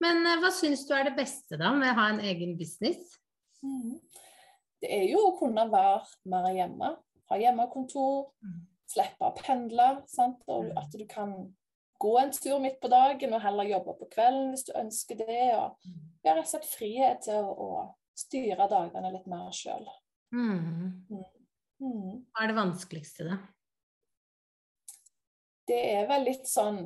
Men 0.04 0.24
uh, 0.28 0.38
hva 0.42 0.52
syns 0.56 0.86
du 0.88 0.94
er 0.96 1.10
det 1.10 1.18
beste 1.18 1.60
da 1.60 1.74
med 1.76 1.92
å 1.92 2.00
ha 2.00 2.08
en 2.14 2.24
egen 2.24 2.56
business? 2.60 3.18
Mm. 3.66 4.00
Det 4.80 4.92
er 4.96 5.06
jo 5.12 5.22
å 5.28 5.38
kunne 5.40 5.66
være 5.72 6.04
mer 6.32 6.50
hjemme. 6.56 6.94
Ha 7.30 7.40
hjemmekontor. 7.40 8.30
Mm. 8.46 8.60
Slippe 8.90 9.28
å 9.28 9.36
pendle. 9.38 9.90
Sant? 10.10 10.42
Og 10.48 10.70
mm. 10.70 10.78
at 10.80 10.96
du 10.96 11.06
kan 11.10 11.36
gå 12.00 12.14
en 12.22 12.32
tur 12.32 12.62
midt 12.64 12.80
på 12.80 12.92
dagen 12.92 13.36
og 13.36 13.44
heller 13.44 13.68
jobbe 13.68 13.98
på 14.00 14.08
kvelden 14.16 14.54
hvis 14.54 14.66
du 14.70 14.74
ønsker 14.80 15.20
det. 15.20 15.42
Og 15.60 15.92
ja, 16.24 16.32
rett 16.32 16.46
og 16.46 16.52
slett 16.54 16.72
frihet 16.72 17.26
til 17.28 17.44
å, 17.44 17.52
å 17.52 18.18
styre 18.18 18.70
dagene 18.72 19.12
litt 19.14 19.28
mer 19.32 19.52
sjøl. 19.56 19.84
Mm. 20.32 21.04
Hva 21.80 22.44
er 22.44 22.52
det 22.52 22.60
vanskeligste, 22.60 23.28
da? 23.28 23.40
det 25.70 25.80
er 25.94 26.08
vel 26.10 26.28
litt 26.30 26.50
sånn 26.50 26.84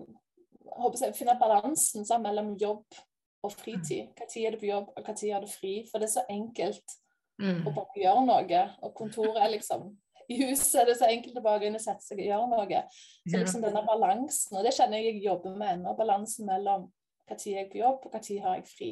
håper 0.80 1.06
jeg, 1.06 1.15
Finne 1.18 1.36
balansen 1.39 2.08
sånn, 2.08 2.24
mellom 2.25 2.53
jobb 2.60 3.01
og 3.44 3.51
fritid. 3.51 4.13
Hva 4.18 4.27
tid 4.30 4.48
er 4.48 4.56
du 4.56 4.62
på 4.62 4.70
jobb, 4.70 4.94
og 4.96 5.10
tid 5.12 5.34
er 5.36 5.44
du 5.44 5.51
fri? 5.51 5.74
For 5.89 6.00
det 6.00 6.10
er 6.10 6.15
så 6.15 6.25
enkelt 6.32 6.96
mm. 7.42 7.62
å 7.68 7.75
bare 7.75 8.01
gjøre 8.01 8.25
noe. 8.30 8.63
Og 8.88 8.96
kontoret 8.98 9.42
er 9.44 9.53
liksom 9.56 9.92
I 10.32 10.39
huset 10.46 10.82
er 10.82 10.89
det 10.89 10.98
så 11.01 11.10
enkelt 11.12 11.39
å 11.39 11.44
bare 11.44 11.68
inn 11.68 11.77
og 11.77 11.84
sette 11.84 12.06
seg 12.06 12.22
og 12.24 12.30
gjøre 12.30 12.51
noe. 12.53 12.84
Så 13.27 13.39
liksom 13.39 13.63
denne 13.65 13.84
balansen, 13.88 14.58
og 14.58 14.65
det 14.65 14.75
kjenner 14.77 15.01
jeg 15.01 15.18
jeg 15.18 15.25
jobber 15.27 15.58
med 15.60 15.77
ennå, 15.77 15.96
balansen 16.00 16.48
mellom 16.48 16.89
er 17.34 17.39
jeg 17.48 17.70
på 17.72 17.80
jobb, 17.80 18.08
og 18.12 18.22
tid 18.22 18.42
har 18.44 18.60
jeg 18.60 18.70
fri. 18.70 18.89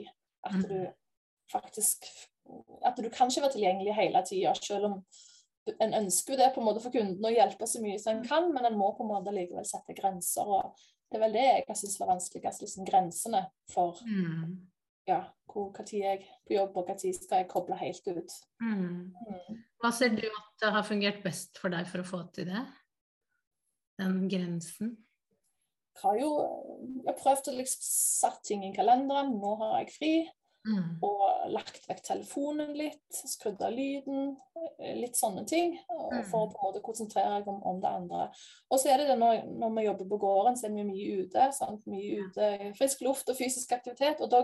At 0.48 0.58
mm. 0.58 0.68
du 0.70 0.78
faktisk 1.52 2.08
At 2.84 2.98
du 2.98 3.08
kan 3.14 3.30
ikke 3.30 3.44
være 3.44 3.54
tilgjengelig 3.54 3.94
hele 3.96 4.22
tida, 4.26 4.54
selv 4.58 4.88
om 4.88 4.96
en 5.70 5.94
ønsker 5.94 6.34
jo 6.34 6.38
det 6.40 6.48
på 6.56 6.62
en 6.62 6.66
måte 6.66 6.82
for 6.84 6.92
kunden 6.92 7.28
å 7.28 7.32
hjelpe 7.32 7.68
så 7.70 7.80
mye 7.84 8.00
som 8.02 8.18
en 8.18 8.24
kan, 8.26 8.48
men 8.52 8.66
en 8.66 8.78
må 8.80 8.90
på 8.98 9.06
en 9.06 9.12
måte 9.12 9.34
likevel 9.36 9.68
sette 9.68 9.94
grenser. 9.96 10.48
og 10.48 10.74
Det 11.12 11.20
er 11.20 11.24
vel 11.26 11.34
det 11.36 11.48
jeg 11.48 11.78
syns 11.78 11.98
var 12.00 12.14
vanskeligst, 12.14 12.64
liksom 12.64 12.88
grensene 12.88 13.42
for 13.68 14.00
mm. 14.08 14.54
ja, 15.10 15.20
hvor, 15.52 15.70
hva 15.76 15.84
tid 15.84 16.06
jeg 16.06 16.22
på 16.48 16.56
jobb, 16.56 16.78
og 16.80 16.92
tid 17.02 17.18
skal 17.18 17.42
jeg 17.42 17.50
koble 17.52 17.76
helt 17.82 18.08
ut. 18.08 18.36
Mm. 18.64 19.12
Mm. 19.12 19.62
Hva 19.84 19.92
ser 19.96 20.16
du 20.16 20.24
at 20.24 20.52
det 20.64 20.72
har 20.78 20.88
fungert 20.88 21.20
best 21.26 21.60
for 21.60 21.74
deg 21.74 21.90
for 21.92 22.04
å 22.04 22.08
få 22.08 22.22
til 22.38 22.48
det? 22.54 22.64
Den 24.00 24.24
grensen? 24.32 24.96
Jeg 25.92 26.06
har 26.06 26.22
jo 26.22 26.30
jeg 27.04 27.18
prøvd 27.20 27.50
å 27.52 27.58
liksom 27.58 27.84
satt 27.84 28.40
ting 28.48 28.64
i 28.66 28.72
kalenderen. 28.76 29.36
Nå 29.42 29.58
har 29.60 29.82
jeg 29.82 29.92
fri. 29.98 30.14
Mm. 30.68 31.00
Og 31.02 31.22
lagt 31.50 31.88
vekk 31.90 32.04
telefonen 32.06 32.76
litt, 32.78 33.02
skrudd 33.10 33.62
av 33.66 33.74
lyden, 33.74 34.36
eh, 34.78 34.94
litt 35.00 35.18
sånne 35.18 35.42
ting. 35.50 35.74
Mm. 35.90 36.20
For 36.30 36.46
å 36.46 36.50
på 36.52 36.60
en 36.60 36.68
måte 36.68 36.84
konsentrere 36.86 37.32
meg 37.34 37.50
om, 37.50 37.58
om, 37.66 37.80
det 37.82 37.90
andre. 37.90 38.28
Og 38.70 38.82
så 38.82 38.92
er 38.94 39.02
det 39.02 39.08
det 39.10 39.18
når, 39.22 39.42
når, 39.50 39.74
vi 39.78 39.88
jobber 39.88 40.12
på 40.12 40.20
gården, 40.22 40.60
så 40.60 40.68
er 40.68 40.76
vi 40.76 40.86
mye 40.86 41.24
ute. 41.24 41.48
Sant? 41.58 41.88
Mye 41.90 42.28
ute 42.28 42.52
frisk 42.78 43.02
luft 43.08 43.32
og 43.34 43.40
fysisk 43.40 43.74
aktivitet. 43.78 44.22
Og 44.22 44.30
da 44.32 44.44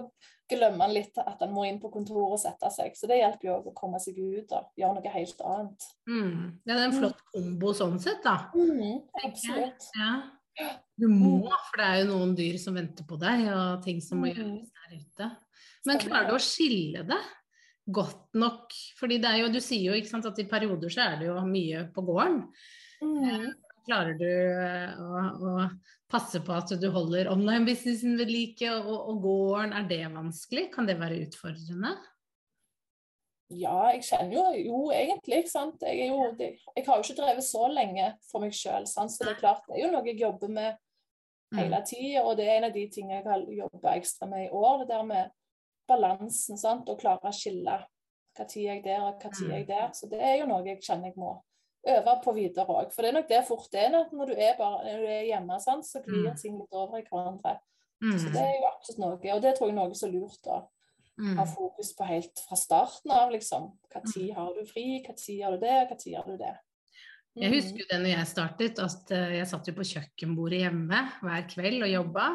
glemmer 0.50 0.82
man 0.82 0.96
litt 0.96 1.18
at 1.22 1.44
man 1.46 1.54
må 1.54 1.68
inn 1.68 1.82
på 1.84 1.92
kontoret 1.94 2.38
og 2.40 2.42
sette 2.42 2.72
seg. 2.74 2.98
Så 2.98 3.10
det 3.12 3.22
hjelper 3.22 3.52
jo 3.52 3.60
å 3.62 3.76
komme 3.78 4.02
seg 4.02 4.18
ut 4.18 4.58
og 4.58 4.74
gjøre 4.80 4.98
noe 4.98 5.14
helt 5.20 5.46
annet. 5.54 5.90
Mm. 6.10 6.34
Ja, 6.64 6.74
det 6.74 6.80
er 6.80 6.88
en 6.88 6.98
flott 6.98 7.22
kombo 7.34 7.76
sånn 7.78 8.02
sett, 8.02 8.24
da. 8.26 8.40
Mm, 8.58 9.04
absolutt. 9.22 9.92
Ja. 10.00 10.16
Du 10.98 11.06
må, 11.12 11.36
mm. 11.44 11.52
for 11.70 11.78
det 11.78 11.88
er 11.88 12.00
jo 12.02 12.14
noen 12.16 12.32
dyr 12.38 12.56
som 12.58 12.74
venter 12.74 13.06
på 13.06 13.20
deg, 13.22 13.44
og 13.54 13.84
ting 13.86 14.00
som 14.02 14.24
må 14.24 14.32
mm. 14.32 14.40
gjøres 14.40 14.72
der 14.74 14.96
ute. 14.98 15.28
Men 15.88 16.02
klarer 16.02 16.32
du 16.32 16.36
å 16.38 16.44
skille 16.44 17.06
det 17.08 17.20
godt 17.88 18.36
nok? 18.38 18.76
Fordi 19.00 19.20
det 19.24 19.30
er 19.32 19.44
jo, 19.44 19.54
du 19.54 19.62
sier 19.64 19.92
jo 19.92 19.98
ikke 19.98 20.12
sant, 20.12 20.28
at 20.28 20.42
i 20.42 20.48
perioder 20.50 20.92
så 20.94 21.06
er 21.08 21.22
det 21.22 21.30
jo 21.30 21.38
mye 21.48 21.88
på 21.96 22.04
gården. 22.10 22.42
Mm. 23.04 23.48
Klarer 23.88 24.18
du 24.20 24.28
eh, 24.28 25.00
å, 25.00 25.24
å, 25.48 25.56
passe 26.12 26.42
på 26.44 26.54
at 26.56 26.74
du 26.80 26.88
holder 26.92 27.30
online-businessen 27.32 28.18
ved 28.20 28.32
like, 28.32 28.68
og, 28.72 28.94
og, 28.96 29.22
gården, 29.24 29.74
er 29.76 29.88
det 29.90 30.04
vanskelig? 30.12 30.68
Kan 30.74 30.88
det 30.90 30.98
være 31.00 31.22
utfordrende? 31.24 31.94
Ja, 33.56 33.94
jeg 33.94 34.04
kjenner 34.04 34.34
jo, 34.36 34.44
jo 34.60 34.80
egentlig. 34.92 35.44
ikke 35.44 35.54
sant? 35.54 35.84
Jeg, 35.88 36.10
jo, 36.12 36.26
jeg, 36.36 36.84
har 36.84 37.00
jo 37.00 37.06
ikke 37.06 37.22
drevet 37.22 37.48
så 37.48 37.70
lenge 37.72 38.10
for 38.28 38.44
meg 38.44 38.56
sjøl, 38.56 38.88
så 38.88 39.08
det 39.22 39.38
er 39.38 39.40
klart 39.40 39.64
det 39.70 39.78
er 39.78 39.86
jo 39.86 39.94
noe 39.94 40.04
jeg 40.08 40.20
jobber 40.20 40.52
med 40.52 40.70
mm. 40.76 41.62
hele 41.62 41.82
tida. 41.88 42.26
Og 42.26 42.36
det 42.40 42.48
er 42.48 42.58
en 42.58 42.68
av 42.68 42.76
de 42.76 42.84
tingene 42.92 43.22
jeg 43.22 43.28
har 43.30 43.46
jobba 43.62 43.96
ekstra 43.96 44.28
med 44.32 44.50
i 44.50 44.52
år. 44.52 44.84
det 44.84 44.90
der 44.92 45.08
med 45.08 45.32
balansen 45.88 46.60
sant? 46.60 46.90
og 46.90 47.00
klare 47.02 47.30
å 47.30 47.36
skille 47.36 47.78
hva 48.38 48.46
tid 48.46 48.68
jeg 48.68 48.82
er 48.82 48.86
der, 48.86 49.06
og 49.08 49.22
hva 49.22 49.32
tid 49.34 49.50
jeg 49.50 49.66
er 49.66 49.70
der. 49.72 49.92
Så 49.98 50.10
det 50.12 50.22
er 50.22 50.40
jo 50.42 50.50
noe 50.50 50.66
jeg 50.68 50.82
kjenner 50.84 51.12
jeg 51.12 51.20
må 51.20 51.34
øve 51.88 52.16
på 52.24 52.34
videre 52.36 52.68
òg. 52.68 52.92
For 52.94 53.04
det 53.04 53.12
er 53.12 53.18
nok 53.18 53.30
det 53.32 53.44
fort 53.48 53.68
det 53.74 53.86
er 53.86 53.94
når 53.96 54.32
du 54.32 54.36
er, 54.36 54.54
bare, 54.60 54.84
når 54.86 55.04
du 55.04 55.12
er 55.16 55.28
hjemme, 55.32 55.60
sant? 55.64 55.88
så 55.88 56.04
glir 56.06 56.28
mm. 56.30 56.40
ting 56.42 56.58
litt 56.60 56.78
over 56.78 57.00
i 57.00 57.06
hverandre. 57.08 57.58
Mm. 58.04 58.18
Så 58.22 58.32
det 58.34 58.44
er 58.44 58.58
jo 58.60 58.70
absolutt 58.70 59.02
noe, 59.02 59.20
og 59.34 59.44
det 59.44 59.56
tror 59.58 59.72
jeg 59.72 59.74
er 59.76 59.80
noe 59.80 59.98
så 59.98 60.10
lurt 60.12 60.52
å 60.52 60.60
ha 61.18 61.44
mm. 61.44 61.50
fokus 61.50 61.96
på 61.98 62.06
helt 62.06 62.46
fra 62.46 62.58
starten 62.60 63.14
av, 63.14 63.32
liksom. 63.34 63.72
Tid 64.14 64.36
har 64.38 64.54
du 64.54 64.62
fri, 64.70 65.00
hva 65.06 65.16
tid 65.18 65.44
har 65.46 65.56
du 65.56 65.64
det, 65.64 65.78
hva 65.90 65.98
tid 65.98 66.18
har 66.20 66.28
du 66.30 66.38
det. 66.38 66.54
Jeg 67.38 67.54
husker 67.54 67.84
jo 67.84 67.90
det 67.90 67.98
når 68.02 68.12
jeg 68.12 68.30
startet, 68.32 68.80
at 68.82 69.12
eh, 69.14 69.36
jeg 69.38 69.50
satt 69.50 69.68
jo 69.70 69.74
på 69.78 69.86
kjøkkenbordet 69.86 70.64
hjemme 70.64 71.02
hver 71.22 71.44
kveld 71.52 71.86
og 71.86 71.92
jobba. 71.92 72.28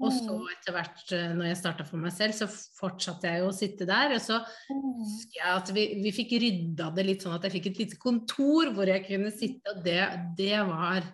Og 0.00 0.12
så 0.16 0.32
mm. 0.32 0.48
etter 0.54 0.74
hvert, 0.76 1.02
eh, 1.12 1.30
når 1.36 1.50
jeg 1.50 1.60
starta 1.60 1.84
for 1.84 2.00
meg 2.00 2.14
selv, 2.16 2.36
så 2.36 2.48
fortsatte 2.80 3.28
jeg 3.28 3.42
jo 3.42 3.50
å 3.50 3.56
sitte 3.56 3.88
der. 3.88 4.16
Og 4.16 4.22
så 4.24 4.40
mm. 4.40 4.82
husker 5.02 5.40
jeg 5.42 5.54
at 5.54 5.72
vi, 5.76 5.86
vi 6.06 6.14
fikk 6.16 6.36
rydda 6.40 6.90
det 6.96 7.06
litt 7.06 7.26
sånn 7.26 7.36
at 7.36 7.46
jeg 7.46 7.58
fikk 7.58 7.70
et 7.72 7.82
lite 7.84 8.00
kontor 8.00 8.72
hvor 8.76 8.88
jeg 8.88 9.04
kunne 9.08 9.32
sitte, 9.34 9.74
og 9.74 9.82
det, 9.84 10.02
det 10.40 10.56
var 10.68 11.04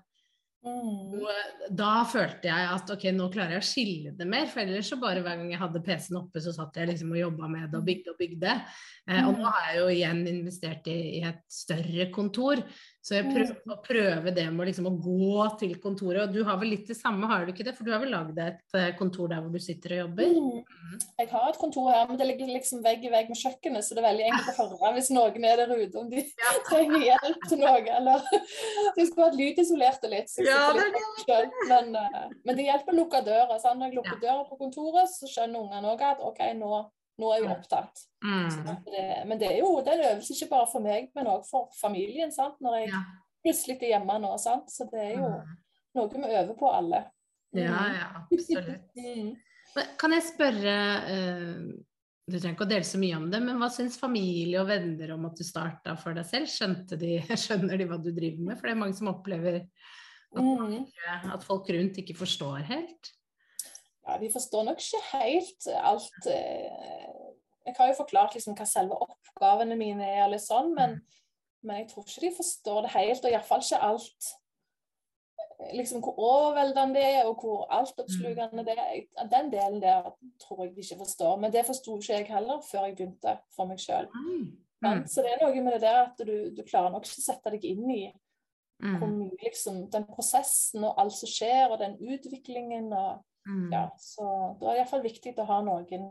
og 0.66 1.26
Da 1.78 1.90
følte 2.08 2.48
jeg 2.48 2.70
at 2.72 2.90
ok, 2.90 3.04
nå 3.14 3.28
klarer 3.30 3.56
jeg 3.56 3.62
å 3.62 3.66
skille 3.66 4.12
det 4.18 4.26
mer. 4.28 4.48
For 4.50 4.64
ellers 4.64 4.90
så 4.90 4.98
bare 5.00 5.22
hver 5.22 5.38
gang 5.38 5.52
jeg 5.52 5.60
hadde 5.60 5.82
PC-en 5.84 6.20
oppe, 6.22 6.42
så 6.42 6.54
satt 6.54 6.78
jeg 6.78 6.90
liksom 6.90 7.12
og 7.14 7.20
jobba 7.20 7.50
med 7.52 7.68
det 7.70 7.78
og 7.78 7.86
bygde 7.86 8.12
og 8.12 8.20
bygde. 8.20 8.54
Eh, 9.06 9.22
og 9.22 9.38
nå 9.38 9.46
har 9.46 9.68
jeg 9.68 9.80
jo 9.80 9.88
igjen 9.94 10.22
investert 10.32 10.90
i, 10.90 10.98
i 11.20 11.22
et 11.28 11.42
større 11.52 12.08
kontor. 12.14 12.62
Så 13.06 13.14
jeg 13.14 13.28
prøver 13.30 13.70
å 13.70 13.76
prøve 13.84 14.32
det 14.34 14.44
med 14.50 14.66
liksom 14.66 14.88
å 14.90 14.96
gå 14.98 15.44
til 15.60 15.76
kontoret. 15.78 16.24
Og 16.24 16.32
du 16.34 16.40
har 16.48 16.56
vel 16.58 16.72
litt 16.72 16.88
det 16.90 16.96
samme, 16.98 17.28
har 17.30 17.44
du 17.46 17.52
ikke 17.52 17.66
det? 17.68 17.76
For 17.76 17.86
du 17.86 17.92
har 17.94 18.00
vel 18.02 18.10
lagd 18.10 18.40
et 18.42 18.74
eh, 18.74 18.88
kontor 18.98 19.30
der 19.30 19.44
hvor 19.44 19.52
du 19.54 19.62
sitter 19.62 19.94
og 19.94 20.00
jobber? 20.00 20.32
Mm. 20.34 21.04
Jeg 21.20 21.30
har 21.30 21.46
et 21.52 21.60
kontor 21.60 21.86
her, 21.92 22.08
men 22.10 22.18
det 22.18 22.26
ligger 22.32 22.50
liksom 22.50 22.82
vegg 22.82 23.06
i 23.06 23.12
vegg 23.12 23.30
med 23.30 23.38
kjøkkenet, 23.38 23.86
så 23.86 23.94
det 23.94 24.02
er 24.02 24.08
veldig 24.08 24.26
enkelt 24.32 24.50
å 24.64 24.66
høre 24.72 24.92
hvis 24.96 25.12
noen 25.14 25.46
er 25.46 25.62
der 25.62 25.74
ute 25.76 26.02
om 26.02 26.10
de 26.10 26.24
ja. 26.24 26.56
trenger 26.72 27.06
hjelp 27.06 27.46
til 27.46 27.62
noe. 27.62 27.78
Eller 28.00 28.26
de 28.98 29.06
skulle 29.06 29.28
vært 29.28 29.38
lydisolerte 29.38 30.10
litt. 30.10 30.34
Ja, 30.42 30.66
det 30.74 30.90
litt 30.90 31.56
men, 31.70 31.94
eh, 32.02 32.20
men, 32.42 32.58
det 32.58 32.66
hjelper 32.66 32.96
å 32.96 33.00
lukke 33.04 33.22
døra. 33.22 33.60
Sant? 33.62 33.78
når 33.78 33.92
jeg 33.92 34.00
lukker 34.00 34.18
ja. 34.18 34.22
døra 34.26 34.50
på 34.50 34.58
kontoret, 34.64 35.14
så 35.14 35.30
skjønner 35.30 35.62
ungene 35.62 35.94
òg 35.94 36.02
at 36.10 36.26
OK, 36.26 36.42
nå 36.58 36.82
nå 37.20 37.32
er 37.32 37.42
jeg 37.42 37.52
opptatt. 37.52 38.02
Mm. 38.24 38.76
Det, 38.84 39.04
men 39.28 39.40
det 39.40 39.48
er 39.48 39.58
jo 39.62 39.70
det 39.84 39.92
er 39.92 40.02
en 40.02 40.10
øvelse 40.12 40.36
ikke 40.36 40.50
bare 40.52 40.68
for 40.72 40.84
meg, 40.84 41.08
men 41.16 41.30
òg 41.32 41.46
for 41.48 41.72
familien. 41.80 42.32
sant? 42.34 42.58
Når 42.64 42.78
jeg 42.82 42.92
ja. 42.92 43.02
plutselig 43.44 43.76
er 43.80 43.92
hjemme 43.94 44.18
nå. 44.22 44.32
sant? 44.42 44.70
Så 44.72 44.88
det 44.92 45.02
er 45.02 45.12
jo 45.16 45.32
mm. 45.32 45.56
noe 45.96 46.22
vi 46.26 46.38
øver 46.42 46.54
på 46.60 46.70
alle. 46.72 47.02
Mm. 47.54 47.62
Ja, 47.62 47.82
ja, 47.96 48.06
absolutt. 48.20 48.88
mm. 49.00 49.34
Kan 50.00 50.14
jeg 50.14 50.24
spørre 50.24 50.74
uh, 51.04 51.64
Du 52.30 52.36
trenger 52.36 52.54
ikke 52.54 52.64
å 52.64 52.70
dele 52.70 52.86
så 52.86 53.00
mye 53.00 53.16
om 53.18 53.26
det, 53.32 53.40
men 53.44 53.58
hva 53.60 53.68
syns 53.72 53.98
familie 54.00 54.60
og 54.62 54.70
venner 54.70 55.12
om 55.16 55.26
at 55.28 55.40
du 55.40 55.44
starta 55.46 55.96
for 56.00 56.16
deg 56.16 56.28
selv? 56.28 56.52
Skjønte 56.52 57.00
de, 57.00 57.18
skjønner 57.46 57.80
de 57.80 57.88
hva 57.88 58.00
du 58.02 58.12
driver 58.12 58.50
med? 58.50 58.60
For 58.60 58.68
det 58.68 58.76
er 58.76 58.82
mange 58.84 58.98
som 58.98 59.12
opplever 59.12 59.62
at, 59.62 60.42
mm. 60.42 61.30
at 61.32 61.44
folk 61.46 61.70
rundt 61.72 62.02
ikke 62.02 62.18
forstår 62.18 62.66
helt 62.68 63.16
ja, 64.06 64.16
de 64.20 64.30
forstår 64.32 64.66
nok 64.68 64.80
ikke 64.82 65.02
helt 65.12 65.68
alt 65.74 66.26
eh, 66.30 67.22
Jeg 67.66 67.74
har 67.78 67.88
jo 67.90 67.98
forklart 67.98 68.34
liksom 68.34 68.54
hva 68.54 68.66
selve 68.68 68.98
oppgavene 69.02 69.76
mine 69.78 70.06
er, 70.06 70.24
eller 70.28 70.38
sånn, 70.38 70.70
men, 70.76 71.00
men 71.66 71.80
jeg 71.82 71.88
tror 71.90 72.06
ikke 72.06 72.28
de 72.28 72.34
forstår 72.36 72.84
det 72.86 72.92
helt. 72.94 73.24
Og 73.24 73.34
iallfall 73.34 73.64
ikke 73.64 73.80
alt 73.82 74.34
liksom 75.72 76.02
Hvor 76.04 76.18
overveldende 76.20 76.94
det 76.94 77.04
er, 77.06 77.24
og 77.24 77.40
hvor 77.40 77.64
altoppslukende 77.72 78.64
det 78.66 78.74
er. 78.76 79.26
Den 79.32 79.48
delen 79.50 79.80
der 79.82 80.10
tror 80.42 80.64
jeg 80.64 80.74
de 80.76 80.84
ikke 80.84 81.00
forstår. 81.00 81.40
Men 81.40 81.52
det 81.52 81.64
forsto 81.66 81.96
ikke 81.98 82.12
jeg 82.12 82.26
heller 82.28 82.60
før 82.70 82.84
jeg 82.84 82.96
begynte 82.96 83.38
for 83.56 83.70
meg 83.70 83.80
sjøl. 83.80 84.06
Mm. 84.12 85.02
Så 85.08 85.24
det 85.24 85.32
er 85.32 85.42
noe 85.42 85.62
med 85.64 85.72
det 85.72 85.82
der 85.88 86.02
at 86.04 86.20
du, 86.20 86.34
du 86.54 86.62
klarer 86.68 86.92
nok 86.92 87.08
ikke 87.08 87.22
å 87.22 87.24
sette 87.24 87.52
deg 87.56 87.64
inn 87.66 87.88
i 87.90 88.02
mm. 88.82 88.98
hvor 89.00 89.10
mye 89.12 89.40
liksom, 89.44 89.86
den 89.92 90.06
prosessen 90.10 90.84
og 90.84 91.00
alt 91.02 91.16
som 91.16 91.30
skjer, 91.30 91.70
og 91.70 91.80
den 91.82 91.98
utviklingen 92.02 92.92
og 92.96 93.24
Mm. 93.46 93.72
Ja, 93.72 93.96
så 93.98 94.22
da 94.60 94.70
er 94.70 94.72
det 94.72 94.80
iallfall 94.80 95.04
viktig 95.04 95.36
å 95.38 95.46
ha 95.46 95.60
noen 95.62 96.08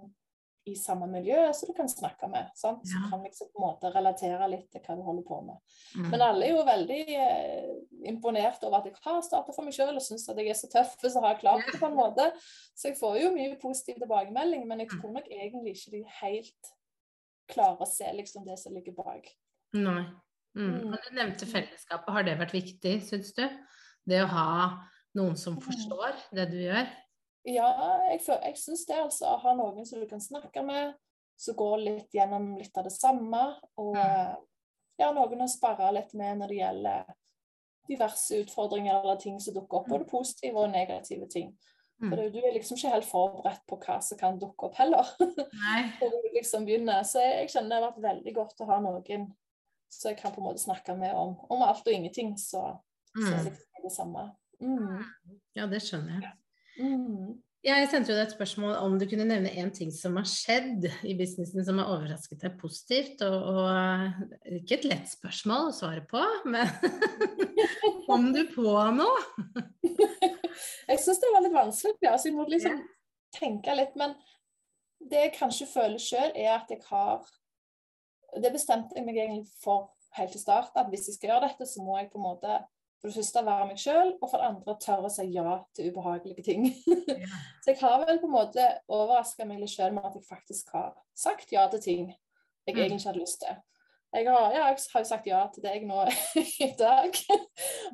i 0.65 0.73
samme 0.79 1.05
miljø 1.11 1.41
som 1.53 1.69
du 1.69 1.75
kan 1.77 1.89
snakke 1.89 2.27
med. 2.31 2.47
Sant? 2.57 2.87
Som 2.89 3.03
Så 3.03 3.09
kan 3.11 3.25
liksom 3.25 3.51
på 3.53 3.59
en 3.59 3.65
måte 3.67 3.91
relatere 3.93 4.47
litt 4.49 4.69
til 4.73 4.81
hva 4.81 4.95
du 4.97 5.03
holder 5.05 5.25
på 5.27 5.41
med. 5.45 5.59
Mm. 5.93 6.07
Men 6.09 6.23
alle 6.25 6.47
er 6.47 6.55
jo 6.55 6.63
veldig 6.65 7.01
eh, 7.21 7.75
imponert 8.09 8.63
over 8.65 8.79
at 8.79 8.89
jeg 8.89 8.97
har 9.03 9.21
starta 9.27 9.53
for 9.53 9.67
meg 9.67 9.75
sjøl 9.77 9.93
og 9.93 10.01
syns 10.01 10.25
at 10.31 10.41
jeg 10.41 10.49
er 10.49 10.57
så 10.57 10.71
tøff 10.71 10.95
så 11.03 11.21
har 11.21 11.37
klart 11.41 11.67
det 11.69 11.77
på 11.77 11.89
en 11.91 11.99
måte. 11.99 12.31
Så 12.73 12.89
jeg 12.89 12.97
får 12.97 13.19
jo 13.21 13.35
mye 13.35 13.59
positiv 13.61 13.99
tilbakemelding, 14.01 14.65
men 14.65 14.81
jeg 14.81 14.89
mm. 14.89 14.97
tror 14.97 15.15
nok 15.19 15.29
egentlig 15.29 15.75
ikke 15.75 15.97
de 15.99 16.03
helt 16.23 16.73
klarer 17.51 17.85
å 17.85 17.91
se 17.91 18.09
liksom 18.15 18.47
det 18.47 18.57
som 18.57 18.73
ligger 18.73 18.95
bak. 18.97 19.29
Nei. 19.77 20.07
Mm. 20.55 20.73
mm. 20.73 20.91
Du 20.91 21.15
nevnte 21.15 21.47
fellesskapet. 21.49 22.13
Har 22.13 22.27
det 22.27 22.37
vært 22.39 22.55
viktig, 22.55 22.95
syns 23.05 23.33
du? 23.37 23.43
Det 24.05 24.21
å 24.23 24.29
ha 24.31 24.51
noen 25.17 25.35
som 25.39 25.57
mm. 25.57 25.63
forstår 25.65 26.21
det 26.35 26.47
du 26.51 26.59
gjør? 26.63 26.87
Ja, 27.45 27.69
jeg, 28.09 28.21
jeg 28.25 28.57
syns 28.57 28.85
det, 28.89 28.97
altså. 28.97 29.29
Å 29.35 29.41
ha 29.43 29.53
noen 29.57 29.85
som 29.85 30.01
du 30.01 30.07
kan 30.09 30.23
snakke 30.23 30.63
med, 30.65 30.95
som 31.37 31.57
går 31.59 31.77
litt 31.83 32.15
gjennom 32.15 32.55
litt 32.57 32.77
av 32.77 32.87
det 32.87 32.95
samme. 32.95 33.43
Og 33.81 33.93
mm. 33.99 34.41
ja, 35.01 35.11
noen 35.13 35.45
å 35.45 35.51
sparre 35.51 35.91
litt 35.97 36.15
med 36.17 36.41
når 36.41 36.53
det 36.53 36.59
gjelder 36.63 37.13
diverse 37.85 38.41
utfordringer 38.41 38.97
eller 38.97 39.19
ting 39.21 39.37
som 39.41 39.53
dukker 39.53 39.83
opp. 39.83 39.89
Både 39.91 40.09
positive 40.09 40.63
og 40.63 40.73
negative 40.73 41.29
ting. 41.31 41.53
Mm. 42.01 42.09
For 42.09 42.27
du 42.33 42.41
er 42.41 42.55
liksom 42.55 42.75
ikke 42.75 42.91
helt 42.91 43.07
forberedt 43.07 43.61
på 43.69 43.77
hva 43.85 44.01
som 44.03 44.19
kan 44.19 44.39
dukke 44.39 44.67
opp 44.67 44.79
heller. 44.81 45.11
Nei. 45.21 45.81
du 46.01 46.29
liksom 46.35 46.65
begynner. 46.67 47.05
Så 47.07 47.21
jeg, 47.23 47.43
jeg, 47.43 47.53
kjenner 47.53 47.75
det 47.75 47.77
har 47.77 47.87
vært 47.91 48.05
veldig 48.09 48.35
godt 48.35 48.63
å 48.63 48.69
ha 48.71 48.79
noen 48.83 49.29
som 49.91 50.11
jeg 50.11 50.19
kan 50.19 50.33
på 50.35 50.41
en 50.41 50.49
måte 50.49 50.63
snakke 50.63 50.95
med 50.99 51.13
om, 51.15 51.35
om 51.49 51.63
alt 51.65 51.85
og 51.85 51.93
ingenting. 51.93 52.35
Så, 52.39 52.61
mm. 53.15 53.25
så 53.25 53.33
er 53.41 53.83
det 53.85 53.93
samme. 53.93 54.29
Mm. 54.61 55.03
Ja, 55.57 55.67
det 55.71 55.81
skjønner 55.85 56.19
jeg. 56.19 56.35
Mm. 56.79 57.35
Jeg 57.65 57.87
sendte 57.89 58.11
jo 58.11 58.15
deg 58.19 58.27
et 58.27 58.33
spørsmål 58.35 58.75
om 58.77 58.95
du 59.01 59.07
kunne 59.09 59.25
nevne 59.25 59.49
én 59.57 59.71
ting 59.73 59.89
som 59.93 60.19
har 60.19 60.27
skjedd 60.29 60.83
i 61.01 61.15
businessen 61.17 61.65
som 61.65 61.79
har 61.81 61.89
overrasket 61.95 62.43
deg 62.43 62.59
positivt. 62.61 63.23
Og, 63.25 63.47
og 63.49 64.51
ikke 64.59 64.77
et 64.77 64.85
lett 64.91 65.09
spørsmål 65.09 65.71
å 65.71 65.73
svare 65.73 66.03
på, 66.05 66.21
men 66.45 66.69
kom 68.05 68.29
du 68.35 68.43
på 68.53 68.75
noe? 68.93 69.55
jeg 70.91 71.01
syns 71.01 71.23
det 71.23 71.33
var 71.33 71.45
litt 71.47 71.57
vanskelig, 71.57 71.97
ja, 72.05 72.13
så 72.13 72.29
jeg 72.29 72.37
må 72.37 72.45
liksom 72.51 72.83
tenke 73.33 73.79
litt. 73.79 73.97
Men 73.97 74.13
det 75.01 75.25
jeg 75.25 75.35
kanskje 75.39 75.69
føler 75.73 76.05
sjøl, 76.05 76.29
er 76.37 76.53
at 76.59 76.69
jeg 76.69 76.85
har 76.91 77.25
Det 78.41 78.51
bestemte 78.53 78.97
jeg 78.97 79.05
meg 79.07 79.19
egentlig 79.19 79.47
for 79.63 79.91
helt 80.17 80.31
til 80.31 80.41
start, 80.41 80.71
at 80.79 80.89
hvis 80.91 81.09
jeg 81.09 81.17
skal 81.17 81.33
gjøre 81.33 81.49
dette, 81.49 81.67
så 81.67 81.83
må 81.83 81.97
jeg 81.99 82.09
på 82.11 82.19
en 82.19 82.27
måte 82.27 82.57
for 83.01 83.11
det 83.11 83.19
første 83.19 83.45
være 83.45 83.67
meg 83.69 83.79
sjøl, 83.79 84.11
og 84.17 84.29
for 84.31 84.41
det 84.41 84.47
andre 84.49 84.75
tørre 84.81 85.09
å 85.09 85.13
si 85.13 85.25
ja 85.35 85.59
til 85.77 85.91
ubehagelige 85.91 86.45
ting. 86.47 86.67
Ja. 87.11 87.27
så 87.63 87.73
jeg 87.73 87.79
har 87.83 88.01
vel 88.05 88.21
på 88.21 88.29
en 88.29 88.35
måte 88.37 88.65
overraska 88.87 89.45
meg 89.47 89.61
litt 89.61 89.73
sjøl 89.75 89.93
med 89.93 90.07
at 90.07 90.17
jeg 90.17 90.25
faktisk 90.25 90.71
har 90.73 90.93
sagt 91.17 91.53
ja 91.53 91.67
til 91.71 91.83
ting 91.83 92.05
jeg 92.65 92.73
mm. 92.73 92.79
egentlig 92.79 92.99
ikke 92.99 93.11
hadde 93.11 93.21
lyst 93.21 93.41
til. 93.43 93.57
Jeg 94.15 94.29
har, 94.31 94.45
ja, 94.53 94.61
jeg 94.71 94.77
har 94.93 95.01
jo 95.03 95.07
sagt 95.09 95.25
ja 95.27 95.41
til 95.51 95.65
deg 95.65 95.83
nå 95.85 96.05
i 96.65 96.69
dag. 96.79 97.17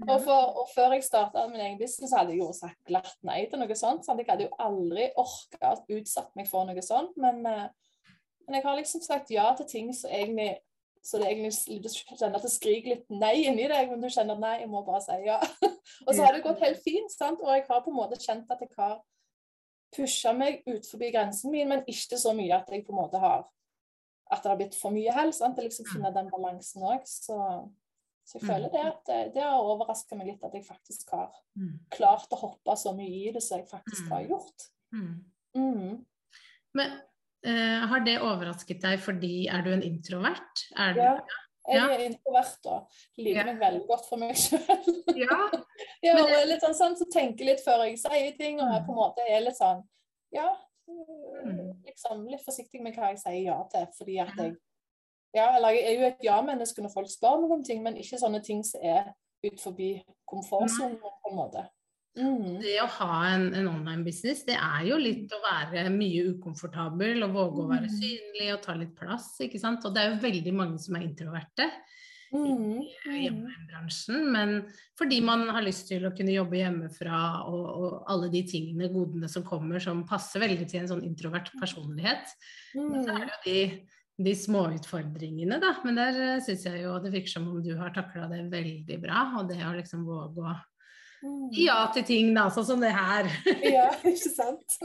og, 0.06 0.18
for, 0.22 0.52
og, 0.62 0.68
før 0.76 0.94
jeg 0.96 1.06
starta 1.08 1.48
min 1.50 1.64
egen 1.64 1.80
business, 1.80 2.14
hadde 2.14 2.36
jeg 2.36 2.44
jo 2.44 2.52
sagt 2.54 2.78
glatt 2.88 3.16
nei 3.26 3.42
til 3.50 3.60
noe 3.60 3.78
sånt. 3.78 4.06
Sant? 4.06 4.22
Jeg 4.22 4.30
hadde 4.30 4.46
jo 4.46 4.60
aldri 4.62 5.10
orka 5.20 5.74
utsatt 5.98 6.36
meg 6.38 6.50
for 6.52 6.70
noe 6.70 6.86
sånt. 6.86 7.18
Men, 7.20 7.42
eh, 7.50 7.66
men 8.52 8.60
jeg 8.60 8.68
har 8.68 8.76
liksom 8.76 9.04
sagt 9.06 9.32
ja 9.32 9.48
til 9.56 9.68
ting 9.72 9.94
som 9.96 10.12
egentlig 10.12 10.58
så 11.02 11.18
det 11.18 11.32
egentlig 11.32 11.80
du 11.82 11.88
kjenner 11.90 12.36
at 12.38 12.44
det 12.46 12.52
skriker 12.54 12.92
litt 12.92 13.08
nei 13.10 13.48
inni 13.48 13.64
deg, 13.72 13.88
men 13.90 14.04
du 14.04 14.10
kjenner 14.12 14.36
at 14.36 14.44
nei, 14.44 14.58
jeg 14.62 14.70
må 14.70 14.84
bare 14.86 15.00
si 15.02 15.16
ja. 15.26 15.40
og 16.06 16.12
så 16.12 16.20
har 16.22 16.36
det 16.36 16.44
gått 16.46 16.62
helt 16.62 16.84
fint, 16.84 17.10
sant? 17.10 17.42
og 17.42 17.50
jeg 17.56 17.66
har 17.66 17.82
på 17.82 17.90
en 17.90 17.98
måte 17.98 18.20
kjent 18.22 18.52
at 18.54 18.62
jeg 18.62 18.70
har 18.78 19.00
pusha 19.96 20.34
meg 20.38 20.62
ut 20.70 20.86
forbi 20.86 21.10
grensen 21.16 21.50
min, 21.56 21.72
men 21.72 21.82
ikke 21.90 22.20
så 22.22 22.36
mye 22.38 22.54
at 22.60 22.70
jeg 22.70 22.86
på 22.86 22.94
en 22.94 23.02
måte 23.02 23.22
har 23.24 23.48
at 24.32 24.44
det 24.44 24.52
har 24.52 24.60
blitt 24.62 24.78
for 24.80 24.96
mye 24.96 25.12
hell. 25.12 25.34
sant? 25.36 25.58
Jeg 25.60 25.68
liksom 25.68 25.88
mm. 25.88 25.92
finner 25.92 26.14
den 26.16 26.30
balansen 26.32 26.86
òg. 26.88 27.02
Så, 27.10 27.36
så, 28.24 28.38
jeg 28.38 28.46
føler 28.46 28.72
det 28.72 28.84
at 28.88 29.02
det, 29.10 29.18
det 29.36 29.44
har 29.44 29.60
overraska 29.60 30.16
meg 30.16 30.30
litt 30.32 30.46
at 30.48 30.56
jeg 30.56 30.64
faktisk 30.64 31.12
har 31.18 31.34
mm. 31.60 31.74
klart 31.92 32.32
å 32.32 32.40
hoppe 32.46 32.78
så 32.80 32.94
mye 32.96 33.26
i 33.26 33.34
det 33.36 33.44
som 33.44 33.60
jeg 33.60 33.68
faktisk 33.68 34.08
har 34.14 34.24
mm. 34.24 34.30
gjort. 34.32 34.68
Mm. 34.96 35.98
Men 36.80 36.96
Uh, 37.42 37.88
har 37.90 38.04
det 38.06 38.20
overrasket 38.22 38.84
deg 38.84 39.00
fordi 39.02 39.48
er 39.50 39.64
du 39.66 39.72
en 39.74 39.86
introvert? 39.86 40.66
Er 40.78 41.00
ja, 41.00 41.14
jeg 41.70 41.94
er 41.94 42.04
introvert 42.08 42.68
og 42.72 43.22
liker 43.22 43.40
ja. 43.42 43.46
meg 43.52 43.62
veldig 43.62 43.84
godt 43.90 44.08
for 44.10 44.22
meg 44.22 44.34
sjøl. 44.38 44.92
ja. 45.24 45.38
jeg 46.06 46.18
er 46.18 46.28
det... 46.32 46.42
litt 46.50 46.66
sånn, 46.66 46.78
sånn 46.78 46.98
så 47.00 47.08
tenker 47.14 47.52
litt 47.52 47.64
før 47.66 47.86
jeg 47.86 48.00
sier 48.02 48.34
ting, 48.38 48.60
og 48.62 48.74
jeg 48.74 48.86
på 48.88 48.96
en 48.96 49.00
måte 49.02 49.26
er 49.30 49.46
litt 49.46 49.58
sånn 49.60 49.84
Ja, 50.34 50.50
mm. 50.90 51.86
liksom 51.88 52.26
litt 52.32 52.44
forsiktig 52.46 52.82
med 52.84 52.98
hva 52.98 53.12
jeg 53.12 53.22
sier 53.24 53.42
ja 53.52 53.58
til, 53.74 53.90
fordi 53.98 54.20
at 54.24 54.34
jeg 54.38 54.58
Ja, 55.32 55.52
eller 55.56 55.78
jeg 55.78 55.84
er 55.88 55.94
jo 55.96 56.08
et 56.10 56.26
ja-menneske 56.26 56.84
når 56.84 56.92
folk 56.92 57.12
spør 57.12 57.38
meg 57.40 57.54
om 57.56 57.62
ting, 57.64 57.84
men 57.86 58.00
ikke 58.00 58.20
sånne 58.20 58.42
ting 58.44 58.66
som 58.68 58.84
er 58.84 59.14
ut 59.46 59.62
forbi 59.62 59.94
komfortsonen, 60.28 60.98
på 61.00 61.30
en 61.32 61.38
måte. 61.38 61.64
Mm. 62.20 62.58
Det 62.60 62.74
å 62.84 62.90
ha 62.98 63.18
en, 63.30 63.46
en 63.56 63.70
online-business, 63.72 64.44
det 64.48 64.58
er 64.60 64.84
jo 64.90 64.98
litt 65.00 65.32
å 65.32 65.40
være 65.46 65.86
mye 65.94 66.26
ukomfortabel 66.34 67.24
og 67.24 67.38
våge 67.38 67.64
å 67.64 67.70
være 67.70 67.88
mm. 67.88 67.94
synlig 67.96 68.50
og 68.52 68.66
ta 68.66 68.76
litt 68.76 68.92
plass, 68.98 69.30
ikke 69.46 69.62
sant. 69.62 69.86
Og 69.88 69.96
det 69.96 70.04
er 70.04 70.12
jo 70.12 70.24
veldig 70.26 70.54
mange 70.58 70.82
som 70.84 70.98
er 71.00 71.06
introverte 71.06 71.70
mm. 72.36 72.82
i 73.14 73.22
hjemmebransjen. 73.24 74.28
Men 74.34 74.58
fordi 75.00 75.22
man 75.24 75.48
har 75.56 75.64
lyst 75.64 75.88
til 75.92 76.04
å 76.08 76.12
kunne 76.18 76.36
jobbe 76.36 76.60
hjemmefra 76.60 77.22
og, 77.46 77.64
og, 77.70 77.96
alle 78.12 78.28
de 78.34 78.44
tingene, 78.50 78.92
godene 78.92 79.32
som 79.32 79.48
kommer, 79.48 79.80
som 79.84 80.04
passer 80.10 80.44
veldig 80.44 80.68
til 80.68 80.82
en 80.82 80.92
sånn 80.92 81.08
introvert 81.08 81.54
personlighet. 81.62 82.36
Mm. 82.76 82.98
Så 83.00 83.08
er 83.08 83.24
det 83.24 83.32
jo 83.32 83.42
de 83.48 83.64
de 84.22 84.36
små 84.38 84.68
utfordringene, 84.76 85.56
da. 85.58 85.72
Men 85.82 85.96
der 85.98 86.18
uh, 86.20 86.42
syns 86.46 86.68
jeg 86.68 86.84
jo 86.84 86.92
det 87.02 87.10
virker 87.14 87.32
som 87.32 87.48
om 87.50 87.62
du 87.64 87.72
har 87.80 87.94
takla 87.96 88.28
det 88.30 88.44
veldig 88.52 89.00
bra. 89.02 89.24
Og 89.40 89.48
det 89.50 89.58
å 89.66 89.72
liksom 89.74 90.04
våge 90.06 90.44
å 90.44 90.52
Mm. 90.52 90.71
Ja 91.54 91.84
til 91.94 92.06
ting, 92.08 92.32
da, 92.34 92.48
sånn 92.54 92.66
som 92.66 92.82
det 92.82 92.92
her. 92.96 93.30
ja, 93.76 93.88
ikke 94.02 94.32
sant. 94.32 94.78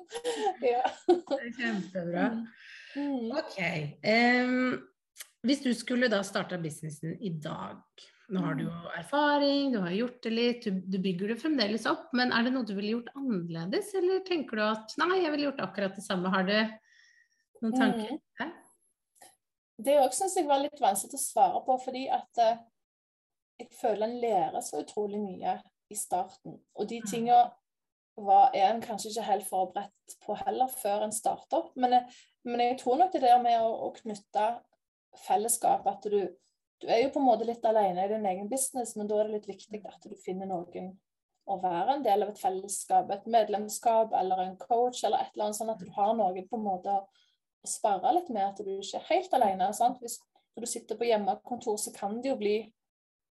ja. 0.72 0.80
Kjempebra. 1.58 2.30
Mm. 2.94 3.30
Ok. 3.36 3.58
Um, 4.06 4.78
hvis 5.44 5.60
du 5.64 5.70
skulle 5.76 6.08
da 6.08 6.22
starta 6.24 6.56
businessen 6.62 7.16
i 7.20 7.34
dag 7.42 7.82
Nå 8.32 8.40
har 8.40 8.54
du 8.56 8.62
jo 8.64 8.70
mm. 8.72 8.84
erfaring, 8.96 9.72
du 9.74 9.82
har 9.84 9.92
gjort 9.92 10.22
det 10.24 10.30
litt, 10.32 10.64
du, 10.64 10.78
du, 10.88 10.96
bygger 11.04 11.34
det 11.34 11.42
fremdeles 11.42 11.84
opp. 11.90 12.06
Men 12.16 12.32
er 12.32 12.46
det 12.46 12.54
noe 12.54 12.64
du 12.64 12.72
ville 12.72 12.94
gjort 12.94 13.10
annerledes, 13.20 13.90
eller 14.00 14.22
tenker 14.24 14.56
du 14.56 14.62
at 14.64 14.94
nei, 14.96 15.18
jeg 15.18 15.32
ville 15.34 15.50
gjort 15.50 15.60
akkurat 15.66 15.98
det 15.98 16.06
samme? 16.06 16.32
Har 16.32 16.46
du 16.48 16.54
noen 17.60 17.76
tanker? 17.76 18.14
Mm. 18.40 18.54
Det 19.84 19.98
òg 20.00 20.16
syns 20.16 20.38
jeg 20.40 20.48
var 20.48 20.62
litt 20.62 20.80
vanskelig 20.80 21.20
å 21.20 21.20
svare 21.20 21.60
på, 21.66 21.76
fordi 21.84 22.06
at 22.16 22.40
uh, 22.40 22.64
jeg 23.60 23.68
føler 23.76 24.08
en 24.08 24.18
lærer 24.22 24.64
så 24.64 24.80
utrolig 24.80 25.20
mye 25.20 25.58
i 25.94 25.98
starten. 25.98 26.58
Og 26.74 26.90
de 26.90 27.00
mm. 27.00 27.08
tinga 27.10 27.38
er 28.54 28.68
en 28.68 28.82
kanskje 28.82 29.10
ikke 29.10 29.26
helt 29.26 29.46
forberedt 29.48 30.18
på 30.22 30.36
heller 30.44 30.70
før 30.82 31.06
en 31.06 31.14
starter. 31.14 31.70
Men 31.78 32.02
men 32.44 32.60
jeg 32.60 32.78
tror 32.80 32.96
nok 33.00 33.12
det 33.12 33.22
der 33.24 33.40
med 33.42 33.60
å, 33.62 33.70
å 33.86 33.92
knytte 33.96 34.48
fellesskap 35.24 35.86
At 35.88 36.04
du, 36.10 36.18
du, 36.82 36.86
er 36.86 37.04
jo 37.04 37.12
på 37.14 37.22
en 37.22 37.28
måte 37.30 37.48
litt 37.48 37.64
alene 37.64 38.04
i 38.04 38.12
din 38.12 38.26
egen 38.28 38.50
business, 38.50 38.94
men 38.98 39.08
da 39.08 39.20
er 39.20 39.30
det 39.30 39.38
litt 39.38 39.50
viktig 39.54 39.80
at 39.88 40.04
du 40.04 40.16
finner 40.20 40.50
noen 40.50 40.92
å 41.44 41.58
være 41.60 41.98
en 41.98 42.04
del 42.04 42.24
av 42.24 42.32
et 42.32 42.40
fellesskap, 42.40 43.10
et 43.12 43.26
medlemskap 43.28 44.14
eller 44.16 44.40
en 44.46 44.54
coach 44.60 45.02
eller 45.04 45.20
et 45.20 45.34
eller 45.34 45.46
annet, 45.46 45.58
sånn 45.58 45.72
at 45.74 45.82
du 45.82 45.90
har 45.92 46.14
noen 46.16 46.46
på 46.48 46.56
en 46.56 46.64
måte 46.64 46.94
å, 46.96 47.02
spare 47.64 48.10
litt 48.12 48.28
med, 48.28 48.44
at 48.44 48.58
du 48.60 48.72
ikke 48.74 48.98
er 48.98 49.04
helt 49.08 49.34
alene. 49.36 49.70
Sant? 49.72 50.00
Hvis 50.04 50.18
når 50.52 50.66
du 50.66 50.68
sitter 50.68 50.98
på 51.00 51.06
hjemmekontor, 51.08 51.78
så 51.80 51.92
kan 51.94 52.18
det 52.20 52.28
jo 52.28 52.34
bli 52.36 52.58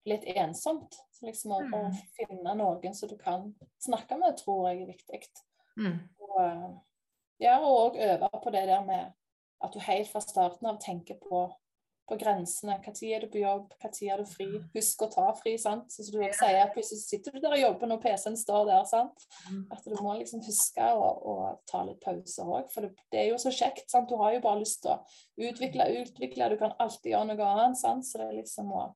litt 0.08 0.28
ensomt. 0.36 0.96
Så 1.12 1.28
liksom 1.28 1.52
å, 1.52 1.62
mm. 1.66 1.74
å, 1.76 1.82
finne 2.16 2.56
noen 2.56 2.96
som 2.96 3.10
du 3.12 3.18
kan 3.20 3.50
snakke 3.84 4.20
med, 4.20 4.38
tror 4.40 4.70
jeg 4.70 4.84
er 4.84 4.94
viktig. 4.94 5.24
Mm. 5.80 5.98
Og, 6.24 6.38
eh, 6.44 6.70
ja, 7.44 7.58
og 7.60 7.98
øve 8.00 8.30
på 8.44 8.54
det 8.56 8.68
der 8.70 8.86
med 8.88 9.12
at 9.64 9.74
du 9.74 9.82
helt 9.84 10.08
fra 10.12 10.22
starten 10.24 10.70
av 10.70 10.78
tenker 10.80 11.18
på, 11.20 11.42
på 12.08 12.18
grensene. 12.20 12.78
Når 12.80 13.02
er 13.04 13.26
du 13.26 13.28
på 13.32 13.42
jobb, 13.42 13.74
når 13.84 13.98
er 14.14 14.22
du 14.22 14.30
fri? 14.30 14.48
Mm. 14.54 14.70
Husk 14.76 15.04
å 15.04 15.10
ta 15.12 15.26
fri. 15.36 15.58
sant? 15.60 15.92
Så 15.92 16.08
du 16.14 16.22
ja. 16.22 16.32
sier, 16.36 16.72
Plutselig 16.74 17.04
sitter 17.04 17.36
du 17.36 17.42
der 17.44 17.58
og 17.58 17.64
jobber 17.66 17.92
når 17.92 18.02
PC-en 18.06 18.40
står 18.40 18.70
der. 18.72 18.86
sant? 18.88 19.28
Mm. 19.50 19.66
At 19.76 19.84
du 19.84 19.98
må 20.00 20.16
liksom 20.22 20.44
huske 20.46 20.88
å, 20.96 21.12
å 21.34 21.36
ta 21.70 21.84
litt 21.88 22.00
pauser 22.06 22.48
òg. 22.48 22.72
For 22.72 22.88
det, 22.88 22.96
det, 23.12 23.26
er 23.26 23.30
jo 23.34 23.42
så 23.42 23.52
kjekt. 23.52 23.90
sant? 23.92 24.08
Du 24.12 24.16
har 24.24 24.38
jo 24.38 24.44
bare 24.48 24.64
lyst 24.64 24.86
til 24.86 24.96
å 24.96 25.50
utvikle, 25.50 25.92
utvikle. 26.06 26.52
Du 26.54 26.60
kan 26.64 26.76
alltid 26.80 27.12
gjøre 27.14 27.34
noe 27.34 27.52
annet. 27.52 27.84
sant? 27.84 28.08
Så 28.08 28.24
det 28.24 28.30
er 28.30 28.40
liksom 28.40 28.72
å 28.72 28.88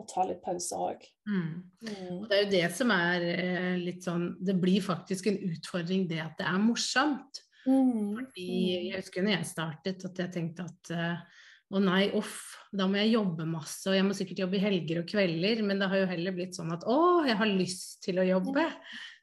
og 0.00 0.08
ta 0.10 0.24
litt 0.26 0.42
pauser 0.44 0.80
òg. 0.90 1.06
Mm. 1.28 1.62
Mm. 1.86 2.20
Det 2.28 2.36
er 2.36 2.42
jo 2.42 2.50
det 2.52 2.66
som 2.76 2.92
er 2.94 3.26
eh, 3.30 3.72
litt 3.80 4.04
sånn 4.04 4.26
Det 4.42 4.56
blir 4.60 4.84
faktisk 4.84 5.30
en 5.30 5.40
utfordring, 5.50 6.08
det 6.10 6.20
at 6.24 6.36
det 6.40 6.48
er 6.50 6.62
morsomt. 6.62 7.42
Mm. 7.64 8.14
Fordi 8.18 8.48
jeg 8.90 8.98
husker 8.98 9.24
når 9.24 9.38
jeg 9.38 9.50
startet 9.50 10.04
at 10.08 10.20
jeg 10.20 10.32
tenkte 10.34 10.66
at 10.68 10.92
uh, 10.92 11.43
å 11.74 11.80
nei, 11.82 12.04
uff, 12.14 12.54
da 12.74 12.86
må 12.90 12.98
jeg 12.98 13.14
jobbe 13.14 13.46
masse, 13.46 13.86
og 13.86 13.96
jeg 13.96 14.04
må 14.06 14.14
sikkert 14.16 14.44
jobbe 14.44 14.58
i 14.58 14.62
helger 14.62 15.00
og 15.00 15.08
kvelder. 15.10 15.62
Men 15.66 15.80
det 15.82 15.88
har 15.90 16.00
jo 16.00 16.10
heller 16.10 16.34
blitt 16.34 16.56
sånn 16.58 16.72
at 16.74 16.86
å, 16.90 16.98
jeg 17.26 17.38
har 17.38 17.50
lyst 17.50 18.00
til 18.06 18.18
å 18.18 18.26
jobbe. 18.26 18.64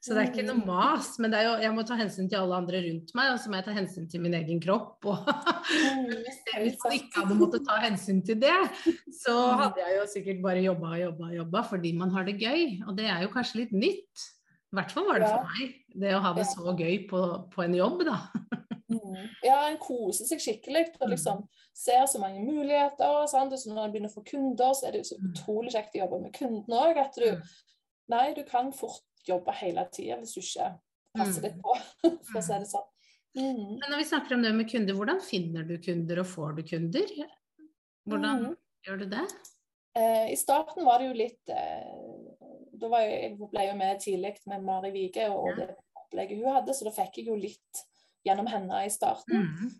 Så 0.02 0.16
det 0.16 0.22
er 0.22 0.30
ikke 0.32 0.44
noe 0.46 0.64
mas. 0.66 1.12
Men 1.22 1.36
jo, 1.36 1.52
jeg 1.62 1.72
må 1.76 1.84
ta 1.86 1.98
hensyn 2.00 2.30
til 2.30 2.40
alle 2.40 2.58
andre 2.58 2.80
rundt 2.86 3.12
meg, 3.18 3.34
og 3.34 3.40
så 3.42 3.52
må 3.52 3.60
jeg 3.60 3.68
ta 3.68 3.76
hensyn 3.76 4.08
til 4.10 4.24
min 4.24 4.36
egen 4.40 4.60
kropp. 4.62 5.04
Og 5.06 5.28
hvis 6.08 6.40
jeg 6.48 7.00
ikke 7.02 7.22
hadde 7.22 7.38
måttet 7.38 7.68
ta 7.68 7.78
hensyn 7.84 8.22
til 8.26 8.40
det, 8.42 8.56
så 9.20 9.36
hadde 9.60 9.84
jeg 9.84 9.98
jo 10.00 10.08
sikkert 10.16 10.44
bare 10.44 10.64
jobba 10.64 10.96
og 10.96 11.02
jobba 11.04 11.28
og 11.30 11.38
jobba 11.42 11.64
fordi 11.70 11.94
man 12.00 12.16
har 12.16 12.28
det 12.28 12.38
gøy. 12.40 12.64
Og 12.88 12.96
det 12.98 13.08
er 13.12 13.26
jo 13.26 13.32
kanskje 13.36 13.62
litt 13.62 13.76
nytt. 13.76 14.28
I 14.72 14.80
hvert 14.80 14.92
fall 14.96 15.04
var 15.04 15.20
det 15.20 15.28
for 15.28 15.52
meg, 15.52 15.72
det 16.00 16.12
å 16.16 16.24
ha 16.24 16.32
det 16.32 16.48
så 16.48 16.72
gøy 16.72 17.02
på, 17.10 17.22
på 17.52 17.64
en 17.66 17.74
jobb, 17.76 18.06
da. 18.08 18.16
Mm. 18.92 19.28
Ja, 19.44 19.58
en 19.68 19.78
koser 19.82 20.28
seg 20.28 20.42
skikkelig 20.42 20.86
og 20.98 21.06
mm. 21.06 21.12
liksom 21.14 21.42
ser 21.76 22.06
så 22.10 22.20
mange 22.22 22.42
muligheter. 22.44 23.24
Sant? 23.30 23.54
Så 23.58 23.72
når 23.72 23.86
en 23.86 23.94
begynner 23.94 24.12
å 24.12 24.16
få 24.16 24.24
kunder, 24.28 24.74
så 24.76 24.88
er 24.88 24.96
det 24.96 25.02
jo 25.02 25.10
så 25.12 25.18
mm. 25.20 25.28
utrolig 25.30 25.74
kjekt 25.74 25.96
å 25.96 26.02
jobbe 26.04 26.22
med 26.24 26.34
kundene 26.36 26.80
òg. 26.88 27.02
At 27.06 27.20
du 27.20 27.28
Nei, 28.10 28.32
du 28.36 28.42
kan 28.44 28.72
fort 28.74 29.22
jobbe 29.24 29.54
hele 29.56 29.84
tida 29.94 30.18
hvis 30.18 30.34
du 30.34 30.40
ikke 30.42 30.66
passer 31.16 31.44
litt 31.46 31.60
på, 31.62 31.76
for 32.28 32.40
å 32.40 32.42
si 32.44 32.56
det 32.58 32.68
sånn. 32.68 32.88
Mm. 33.38 33.78
Men 33.78 33.86
når 33.86 34.02
vi 34.02 34.08
snakker 34.10 34.36
om 34.36 34.42
det 34.44 34.50
med 34.56 34.68
kunder, 34.68 34.98
hvordan 34.98 35.22
finner 35.24 35.64
du 35.64 35.76
kunder, 35.80 36.20
og 36.20 36.28
får 36.28 36.58
du 36.58 36.64
kunder? 36.66 37.14
Hvordan 38.10 38.42
mm. 38.42 38.56
gjør 38.88 39.00
du 39.04 39.06
det? 39.14 39.22
Eh, 39.96 40.26
I 40.34 40.36
starten 40.36 40.84
var 40.84 41.00
det 41.00 41.08
jo 41.08 41.16
litt 41.16 41.54
eh, 41.54 42.42
da 42.82 42.90
var 42.90 43.06
jeg, 43.06 43.22
jeg 43.22 43.50
ble 43.52 43.64
jo 43.68 43.78
med 43.78 44.02
tidlig 44.02 44.34
med 44.50 44.66
Mari 44.66 44.92
Vige 44.94 45.28
og 45.30 45.56
det 45.58 45.70
opplegget 46.02 46.42
hun 46.42 46.56
hadde, 46.56 46.74
så 46.74 46.88
da 46.88 46.94
fikk 46.96 47.20
jeg 47.20 47.30
jo 47.30 47.38
litt 47.38 47.82
gjennom 48.26 48.48
henne 48.50 48.84
i 48.86 48.92
starten. 48.92 49.48
Mm. 49.48 49.72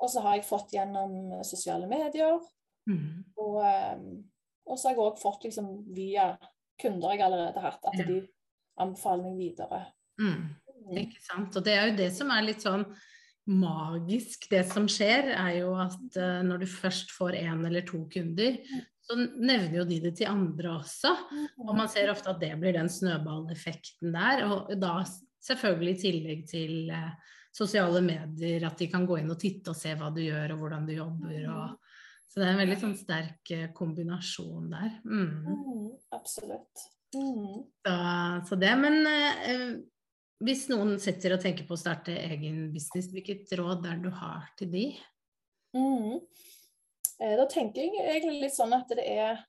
Og 0.00 0.10
så 0.10 0.22
har 0.24 0.38
jeg 0.38 0.48
fått 0.48 0.74
gjennom 0.74 1.36
eh, 1.36 1.44
sosiale 1.46 1.88
medier. 1.90 2.40
Mm. 2.88 3.22
Og, 3.36 3.60
um, 3.60 4.08
og, 4.66 4.74
så 4.78 4.88
har 4.88 4.96
jeg 4.96 5.04
òg 5.04 5.20
fått 5.20 5.46
liksom 5.48 5.70
via 5.94 6.32
kunder 6.80 7.12
jeg 7.12 7.24
allerede 7.26 7.60
har 7.60 7.76
hatt, 7.76 7.88
at, 7.92 8.02
de, 8.08 8.22
anbefaler 8.80 9.26
meg 9.28 9.40
videre. 9.40 9.84
Mm. 10.20 10.36
mm. 10.88 10.98
Ikke 11.04 11.22
sant. 11.22 11.56
Og 11.56 11.66
det 11.66 11.76
er 11.76 11.90
jo 11.90 11.98
det 11.98 12.10
som 12.16 12.32
er 12.32 12.46
litt 12.46 12.64
sånn 12.64 12.86
magisk, 13.50 14.46
det 14.52 14.62
som 14.70 14.86
skjer, 14.88 15.32
er 15.34 15.58
jo 15.58 15.74
at 15.80 16.16
uh, 16.20 16.40
når 16.46 16.64
du 16.64 16.70
først 16.70 17.12
får 17.16 17.36
én 17.40 17.66
eller 17.66 17.84
to 17.88 18.04
kunder, 18.12 18.56
mm. 18.56 18.86
så 19.04 19.18
nevner 19.26 19.80
jo 19.82 19.88
de 19.90 19.98
det 20.06 20.14
til 20.20 20.30
andre 20.30 20.76
også. 20.78 21.12
Og 21.66 21.74
man 21.74 21.90
ser 21.92 22.12
ofte 22.12 22.32
at 22.32 22.40
det 22.40 22.54
blir 22.60 22.78
den 22.78 22.88
snøballeffekten 22.92 24.14
der. 24.16 24.46
Og 24.48 24.72
da 24.80 25.02
selvfølgelig 25.44 25.96
i 25.96 26.00
tillegg 26.06 26.48
til 26.48 26.94
uh, 26.94 27.36
sosiale 27.54 28.02
medier, 28.04 28.64
at 28.68 28.78
de 28.78 28.88
kan 28.90 29.06
gå 29.08 29.18
inn 29.20 29.32
og 29.32 29.40
titte 29.40 29.72
og 29.72 29.78
se 29.78 29.94
hva 29.98 30.10
du 30.14 30.22
gjør 30.22 30.54
og 30.54 30.64
hvordan 30.64 30.86
du 30.88 30.94
jobber. 30.94 31.38
Og, 31.50 31.94
så 32.30 32.40
det 32.40 32.46
er 32.46 32.52
en 32.54 32.62
veldig 32.62 32.80
sånn 32.84 32.96
sterk 32.98 33.54
uh, 33.56 33.68
kombinasjon 33.76 34.68
der. 34.70 34.92
Mm. 35.04 35.30
Mm, 35.50 35.86
absolutt. 36.14 36.84
Mm. 37.16 37.64
Så, 37.82 37.96
så, 38.46 38.60
det, 38.60 38.70
men 38.78 39.00
hvis 40.46 40.68
noen 40.70 40.94
sitter 41.02 41.34
og 41.34 41.42
tenker 41.42 41.66
på 41.66 41.74
å 41.74 41.80
starte 41.80 42.14
egen 42.14 42.68
business, 42.72 43.10
hvilket 43.12 43.50
råd 43.58 43.88
er 43.90 43.98
det 43.98 44.08
du 44.08 44.14
har 44.20 44.46
til 44.60 44.70
de? 44.72 44.84
Mm. 45.76 46.20
Eh, 47.20 47.34
da 47.36 47.46
tenker 47.50 47.84
jeg 47.84 48.00
egentlig 48.00 48.46
litt 48.46 48.56
sånn 48.56 48.72
at 48.76 48.88
det 48.96 49.04
er 49.04 49.42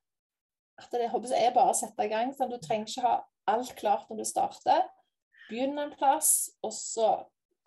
at 0.81 0.95
det 0.95 1.05
er 1.05 1.53
bare 1.53 1.71
å 1.71 1.77
sette 1.77 2.07
i 2.07 2.09
gang. 2.09 2.31
Sånn, 2.33 2.51
du 2.51 2.57
trenger 2.61 2.89
ikke 2.89 3.05
ha 3.05 3.13
alt 3.51 3.75
klart 3.77 4.09
når 4.09 4.21
du 4.21 4.25
starter. 4.27 4.87
Begynn 5.49 5.77
en 5.79 5.93
plass, 5.93 6.49
og 6.65 6.73
så 6.73 7.11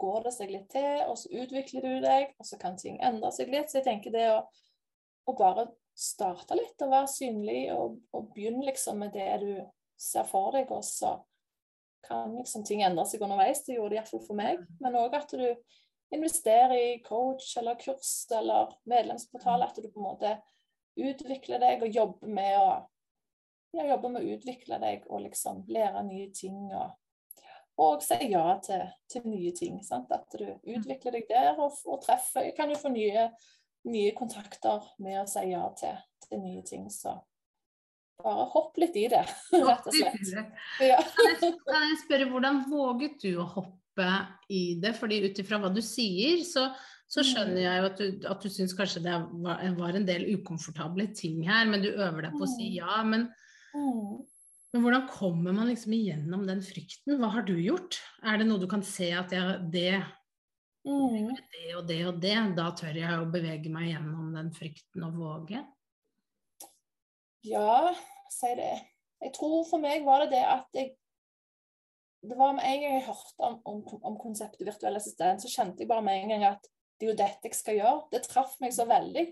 går 0.00 0.26
det 0.26 0.33
seg 0.35 0.52
litt 0.52 0.68
til, 0.72 1.04
og 1.09 1.16
så 1.20 1.30
utvikler 1.42 1.85
du 1.85 1.94
deg, 2.04 2.35
og 2.38 2.48
så 2.48 2.59
kan 2.61 2.78
ting 2.80 2.98
endre 3.04 3.30
seg 3.35 3.52
litt. 3.52 3.70
Så 3.70 3.80
jeg 3.80 3.88
tenker 3.88 4.14
det 4.14 4.26
å, 4.33 4.40
å 5.30 5.37
bare 5.38 5.68
starte 5.94 6.57
litt 6.59 6.83
og 6.83 6.90
være 6.94 7.11
synlig, 7.12 7.61
og, 7.74 8.00
og 8.14 8.33
begynne 8.35 8.66
liksom 8.66 9.00
med 9.04 9.14
det 9.14 9.30
du 9.44 9.52
ser 10.00 10.26
for 10.28 10.54
deg, 10.57 10.70
og 10.74 10.83
så 10.87 11.14
kan 12.04 12.35
liksom 12.37 12.64
ting 12.68 12.83
endre 12.85 13.07
seg 13.09 13.22
underveis. 13.24 13.62
Det 13.64 13.78
gjorde 13.78 13.94
det 13.94 14.00
iallfall 14.02 14.24
for 14.26 14.38
meg. 14.38 14.64
Men 14.83 14.98
òg 15.00 15.14
at 15.16 15.30
du 15.33 15.46
investerer 16.14 16.74
i 16.76 16.98
coach 17.04 17.54
eller 17.61 17.78
kurs 17.80 18.26
eller 18.35 18.74
medlemsportal. 18.90 19.64
At 19.64 19.78
du 19.78 19.88
på 19.88 20.02
en 20.02 20.11
måte 20.11 20.35
utvikler 21.00 21.62
deg 21.62 21.83
og 21.83 21.96
jobber 21.96 22.35
med 22.35 22.59
å 22.61 22.66
ja, 23.74 23.87
jobber 23.88 24.12
med 24.14 24.22
å 24.22 24.37
utvikle 24.37 24.78
deg 24.83 25.09
og 25.09 25.24
liksom 25.24 25.64
lære 25.72 26.04
nye 26.07 26.28
ting. 26.35 26.68
og 26.70 26.92
og 27.80 28.02
si 28.04 28.30
ja 28.30 28.46
til, 28.62 28.87
til 29.10 29.26
nye 29.26 29.52
ting. 29.56 29.80
Sant? 29.87 30.12
At 30.14 30.30
du 30.38 30.46
utvikler 30.46 31.18
deg 31.18 31.28
der 31.30 31.58
og, 31.58 31.74
og 31.90 32.02
treffer 32.04 32.52
Kan 32.56 32.70
jo 32.70 32.78
få 32.78 32.92
nye, 32.94 33.28
nye 33.90 34.14
kontakter 34.16 34.84
med 35.02 35.22
å 35.22 35.28
si 35.30 35.48
ja 35.50 35.64
til, 35.78 35.96
til 36.28 36.42
nye 36.42 36.62
ting. 36.66 36.87
Så 36.92 37.16
bare 38.22 38.48
hopp 38.52 38.78
litt 38.80 38.96
i 38.98 39.06
det, 39.10 39.22
rett 39.68 39.88
og 39.90 39.94
slett. 39.96 40.58
Ja. 40.82 41.00
Kan 41.68 41.88
jeg 41.90 42.02
spørre, 42.04 42.28
hvordan 42.30 42.64
våget 42.70 43.18
du 43.24 43.32
å 43.42 43.48
hoppe 43.56 44.10
i 44.52 44.64
det? 44.82 44.94
Fordi 44.98 45.22
ut 45.26 45.40
ifra 45.42 45.60
hva 45.62 45.72
du 45.74 45.82
sier, 45.84 46.44
så, 46.46 46.68
så, 47.10 47.24
skjønner 47.26 47.64
jeg 47.64 47.80
jo 47.80 47.88
at 47.88 48.00
du, 48.00 48.28
at 48.30 48.46
du 48.46 48.52
syns 48.52 48.76
kanskje 48.78 49.02
det 49.06 49.16
var, 49.42 49.64
var, 49.78 49.98
en 49.98 50.06
del 50.06 50.28
ukomfortable 50.37 51.08
ting 51.16 51.42
her, 51.48 51.66
men 51.70 51.82
du 51.84 51.90
øver 51.90 52.28
deg 52.28 52.38
på 52.38 52.46
å 52.46 52.52
si 52.54 52.70
mm. 52.70 52.78
ja. 52.78 53.00
Men, 53.08 53.28
mm. 53.74 54.14
Men 54.74 54.82
hvordan 54.82 55.06
kommer 55.06 55.54
man 55.54 55.70
liksom 55.70 55.94
igjennom 55.94 56.44
den 56.48 56.60
frykten? 56.66 57.16
Hva 57.20 57.30
har 57.37 57.46
du 57.46 57.54
gjort? 57.62 58.00
Er 58.26 58.40
det 58.40 58.48
noe 58.48 58.58
du 58.58 58.66
kan 58.70 58.82
se 58.82 59.12
at 59.14 59.32
jeg, 59.32 59.58
det 59.70 60.02
Mm. 60.84 61.30
Det 61.32 61.76
og 61.78 61.87
det 61.88 62.00
og 62.04 62.18
det, 62.20 62.34
da 62.58 62.66
tør 62.76 62.98
jeg 62.98 63.20
å 63.20 63.28
bevege 63.32 63.70
meg 63.72 63.88
gjennom 63.88 64.34
den 64.37 64.50
frykten 64.52 65.06
og 65.06 65.16
våge. 65.16 65.62
Ja, 67.44 67.94
si 68.32 68.50
det. 68.58 68.74
Jeg 69.24 69.32
tror 69.37 69.64
for 69.68 69.80
meg 69.80 70.04
var 70.04 70.24
det 70.24 70.34
det 70.34 70.44
at 70.44 70.76
jeg 70.76 70.92
Det 72.24 72.37
var 72.40 72.54
med 72.56 72.64
en 72.64 72.78
gang 72.80 72.94
jeg 72.96 73.04
hørte 73.04 73.44
om, 73.44 73.56
om, 73.68 73.80
om 74.08 74.14
konseptet 74.16 74.64
virtuell 74.64 74.96
assistent, 74.96 75.42
så 75.42 75.50
kjente 75.52 75.82
jeg 75.82 75.90
bare 75.90 76.04
med 76.04 76.22
en 76.22 76.30
gang 76.32 76.44
at 76.54 76.70
det 76.96 77.04
er 77.04 77.10
jo 77.10 77.16
dette 77.18 77.50
jeg 77.50 77.56
skal 77.58 77.76
gjøre. 77.76 78.06
Det 78.14 78.22
traff 78.24 78.54
meg 78.64 78.72
så 78.72 78.87
veldig 78.88 79.26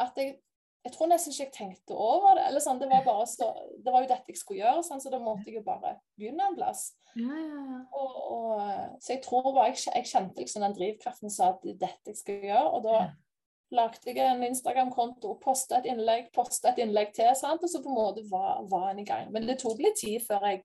at 0.00 0.16
jeg 0.16 0.38
jeg 0.82 0.94
tror 0.96 1.10
nesten 1.12 1.30
ikke 1.30 1.44
jeg 1.44 1.54
tenkte 1.54 1.94
over 1.94 2.36
det. 2.38 2.46
eller 2.48 2.62
sånn, 2.62 2.80
Det 2.80 2.88
var 2.90 3.04
bare 3.06 3.26
så, 3.30 3.52
det 3.78 3.92
var 3.94 4.02
jo 4.02 4.10
dette 4.10 4.32
jeg 4.32 4.40
skulle 4.40 4.64
gjøre, 4.64 4.82
sånn, 4.86 5.02
så 5.02 5.12
da 5.12 5.20
måtte 5.22 5.46
jeg 5.46 5.60
jo 5.60 5.66
bare 5.66 5.94
begynne 6.18 6.48
en 6.48 6.56
plass. 6.58 6.88
Ja, 7.14 7.28
ja, 7.28 7.60
ja. 7.70 7.80
Og, 7.98 8.16
og, 8.34 8.62
så 9.04 9.14
jeg 9.14 9.22
tror 9.26 9.50
bare 9.52 9.70
jeg, 9.70 9.84
jeg 9.92 10.08
kjente 10.10 10.42
liksom 10.42 10.64
den 10.64 10.74
drivkraften 10.78 11.30
sa 11.30 11.52
at 11.52 11.62
det 11.62 11.76
er 11.76 11.82
dette 11.84 12.14
jeg 12.14 12.18
skal 12.18 12.48
gjøre. 12.48 12.72
Og 12.72 12.86
da 12.88 12.96
lagde 13.72 14.10
jeg 14.10 14.20
en 14.26 14.44
Instagram-konto, 14.48 15.36
posta 15.42 15.78
et 15.78 15.88
innlegg, 15.92 16.32
posta 16.34 16.72
et 16.72 16.82
innlegg 16.82 17.12
til, 17.16 17.30
sant? 17.38 17.62
og 17.62 17.70
så 17.70 17.80
på 17.84 17.92
en 17.92 17.98
måte 17.98 18.24
var, 18.30 18.64
var 18.70 18.90
en 18.90 19.02
i 19.04 19.06
gang. 19.08 19.30
Men 19.32 19.46
det 19.48 19.60
tok 19.62 19.80
litt 19.80 20.00
tid 20.02 20.18
før 20.26 20.48
jeg 20.50 20.64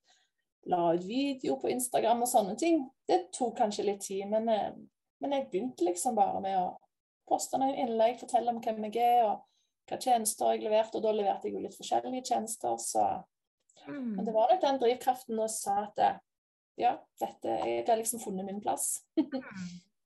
la 0.67 0.81
ut 0.97 1.05
video 1.07 1.55
på 1.61 1.69
Instagram 1.71 2.25
og 2.25 2.31
sånne 2.31 2.57
ting. 2.59 2.81
Det 3.07 3.27
tok 3.37 3.55
kanskje 3.61 3.85
litt 3.87 4.01
tid, 4.07 4.25
men, 4.31 4.49
eh, 4.51 4.73
men 5.21 5.37
jeg 5.37 5.47
begynte 5.51 5.85
liksom 5.87 6.17
bare 6.17 6.41
med 6.43 6.57
å 6.59 6.71
poste 7.27 7.59
noen 7.59 7.77
innlegg, 7.85 8.19
fortelle 8.19 8.51
om 8.51 8.59
hvem 8.63 8.89
jeg 8.89 9.03
er, 9.03 9.29
og 9.29 9.43
hva 9.87 9.99
tjenester 10.01 10.53
jeg 10.53 10.65
leverte. 10.65 10.99
Og 10.99 11.05
da 11.05 11.13
leverte 11.15 11.49
jeg 11.49 11.57
jo 11.57 11.63
litt 11.63 11.77
forskjellige 11.77 12.25
tjenester, 12.31 12.77
så 12.81 13.05
mm. 13.87 14.15
Men 14.17 14.25
det 14.27 14.33
var 14.35 14.51
nok 14.51 14.63
den 14.63 14.81
drivkraften 14.81 15.39
og 15.39 15.51
sa 15.51 15.79
at 15.85 16.01
ja, 16.77 16.93
dette, 17.19 17.53
jeg 17.65 17.85
har 17.87 17.99
liksom 17.99 18.21
funnet 18.23 18.47
min 18.47 18.63
plass. 18.63 18.97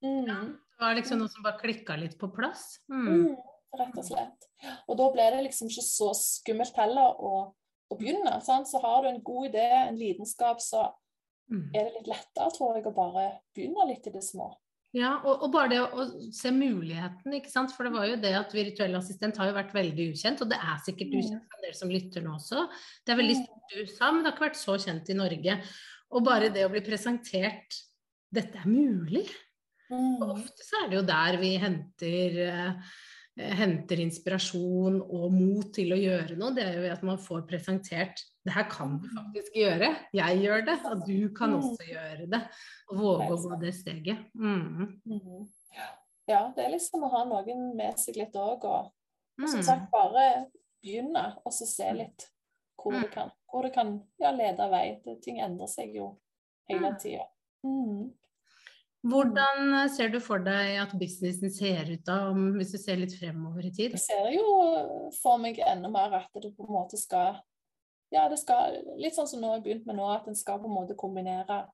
Mm. 0.02 0.24
ja, 0.26 0.34
Det 0.50 0.82
var 0.82 0.96
liksom 0.98 1.20
noe 1.20 1.30
som 1.30 1.44
bare 1.44 1.60
klikka 1.60 1.94
litt 1.94 2.16
på 2.18 2.26
plass? 2.34 2.80
Mm. 2.90 3.04
Mm, 3.06 3.36
rett 3.78 3.98
og 4.00 4.06
slett. 4.08 4.48
Og 4.90 4.96
da 4.98 5.04
ble 5.14 5.26
det 5.30 5.44
liksom 5.46 5.68
ikke 5.70 5.84
så 5.86 6.08
skummelt 6.18 6.74
heller 6.74 7.20
å, 7.22 7.36
å 7.86 7.98
begynne. 8.00 8.32
Sant? 8.42 8.66
Så 8.66 8.80
har 8.82 9.04
du 9.04 9.12
en 9.12 9.20
god 9.22 9.52
idé, 9.52 9.62
en 9.76 10.00
lidenskap, 10.00 10.58
så 10.58 10.88
mm. 11.52 11.68
er 11.70 11.86
det 11.86 12.00
litt 12.00 12.10
lettere, 12.10 12.48
tror 12.56 12.80
jeg, 12.80 12.88
å 12.90 12.96
bare 12.96 13.28
begynne 13.54 13.86
litt 13.92 14.10
i 14.10 14.14
det 14.16 14.24
små. 14.26 14.48
Ja, 14.92 15.14
og, 15.24 15.46
og, 15.46 15.48
bare 15.54 15.70
det 15.72 15.78
å, 15.80 15.86
å, 15.88 16.32
se 16.36 16.50
muligheten, 16.52 17.32
ikke 17.38 17.50
sant. 17.52 17.72
For 17.72 17.88
det 17.88 17.94
var 17.94 18.10
jo 18.10 18.18
det 18.20 18.32
at 18.36 18.52
virtuell 18.52 18.98
assistent 18.98 19.38
har 19.40 19.48
jo 19.48 19.56
vært 19.56 19.72
veldig 19.76 20.10
ukjent, 20.12 20.42
og 20.44 20.50
det 20.50 20.58
er 20.60 20.82
sikkert 20.84 21.14
mm. 21.14 21.22
ukjent 21.22 21.54
for 21.54 21.64
dere 21.64 21.78
som 21.78 21.92
lytter 21.92 22.24
nå 22.24 22.34
også. 22.36 22.66
Det 23.00 23.14
er 23.14 23.20
veldig 23.22 23.38
mm. 23.38 23.46
stort 23.46 23.72
i 23.72 23.86
USA, 23.86 24.10
men 24.10 24.20
det 24.20 24.28
har 24.28 24.36
ikke 24.36 24.46
vært 24.48 24.60
så 24.60 24.76
kjent 24.84 25.08
i 25.08 25.16
Norge. 25.16 25.56
Og 26.12 26.26
bare 26.26 26.52
det 26.52 26.66
å 26.66 26.72
bli 26.74 26.84
presentert 26.84 27.80
dette 28.32 28.60
er 28.60 28.68
mulig. 28.68 29.24
Og 29.92 30.28
Ofte 30.34 30.64
så 30.64 30.82
er 30.82 30.90
det 30.90 31.00
jo 31.00 31.06
der 31.08 31.40
vi 31.40 31.54
henter, 31.60 32.38
uh, 32.52 32.92
henter 33.36 34.00
inspirasjon 34.02 34.98
og 35.00 35.32
mot 35.32 35.70
til 35.72 35.94
å 35.94 35.98
gjøre 35.98 36.36
noe. 36.36 36.52
Det 36.56 36.66
er 36.66 36.78
jo 36.78 36.90
at 36.92 37.04
man 37.06 37.20
får 37.20 37.46
presentert 37.48 38.20
det 38.42 38.54
her 38.56 38.66
kan 38.70 38.96
du 38.98 39.06
faktisk 39.14 39.56
gjøre. 39.56 39.92
Jeg 40.16 40.40
gjør 40.42 40.64
det, 40.66 40.76
og 40.90 41.04
du 41.06 41.18
kan 41.36 41.52
mm. 41.52 41.58
også 41.60 41.86
gjøre 41.86 42.26
det. 42.32 42.40
Og 42.90 42.98
våge 42.98 43.28
å 43.30 43.38
gå 43.44 43.58
det 43.62 43.72
steget. 43.76 44.24
Mm. 44.34 44.98
Mm. 45.06 45.44
Ja, 46.30 46.42
det 46.54 46.64
er 46.64 46.74
liksom 46.74 47.06
å 47.06 47.12
ha 47.12 47.22
noen 47.28 47.70
med 47.78 48.00
seg 48.02 48.18
litt 48.18 48.34
òg, 48.38 48.66
og, 48.66 48.90
og, 49.38 49.46
som 49.46 49.60
mm. 49.62 49.66
sagt 49.66 49.88
bare 49.94 50.26
begynne, 50.82 51.24
og 51.42 51.54
så 51.54 51.68
se 51.70 51.88
litt 51.94 52.26
hvor 52.82 52.96
det 52.98 53.12
kan, 53.12 53.30
hvor 53.46 53.62
det 53.62 53.70
kan 53.76 53.94
ja, 54.18 54.32
lede 54.34 54.66
vei. 54.72 54.86
Det, 55.04 55.20
ting 55.22 55.38
endrer 55.42 55.70
seg 55.70 55.94
jo 55.94 56.16
hele 56.70 56.90
tida. 56.98 57.28
Mm. 57.62 58.10
Hvordan 59.02 59.74
eh, 59.80 59.88
ser 59.90 60.12
du 60.12 60.18
for 60.22 60.42
deg 60.44 60.76
at 60.82 60.94
businessen 60.98 61.50
ser 61.50 61.88
ut 61.90 62.04
da, 62.06 62.18
hvis 62.54 62.74
du 62.74 62.78
ser 62.78 63.00
litt 63.00 63.16
fremover 63.18 63.66
i 63.66 63.72
tid? 63.74 63.96
Jeg 63.96 64.04
ser 64.04 64.28
jo 64.36 64.46
for 65.18 65.42
meg 65.42 65.58
enda 65.66 65.90
mer 65.90 66.20
at 66.20 66.42
det 66.42 66.52
på 66.56 66.68
en 66.68 66.76
måte 66.76 67.00
skal 67.00 67.40
Ja, 68.12 68.26
det 68.28 68.38
skal 68.42 68.76
litt 69.00 69.16
sånn 69.16 69.28
som 69.30 69.40
nå 69.40 69.54
har 69.54 69.62
begynt 69.64 69.86
med 69.88 69.96
nå, 69.96 70.04
at 70.12 70.26
en 70.28 70.36
skal 70.36 70.60
på 70.60 70.68
en 70.68 70.76
måte 70.76 70.98
kombinere 71.00 71.64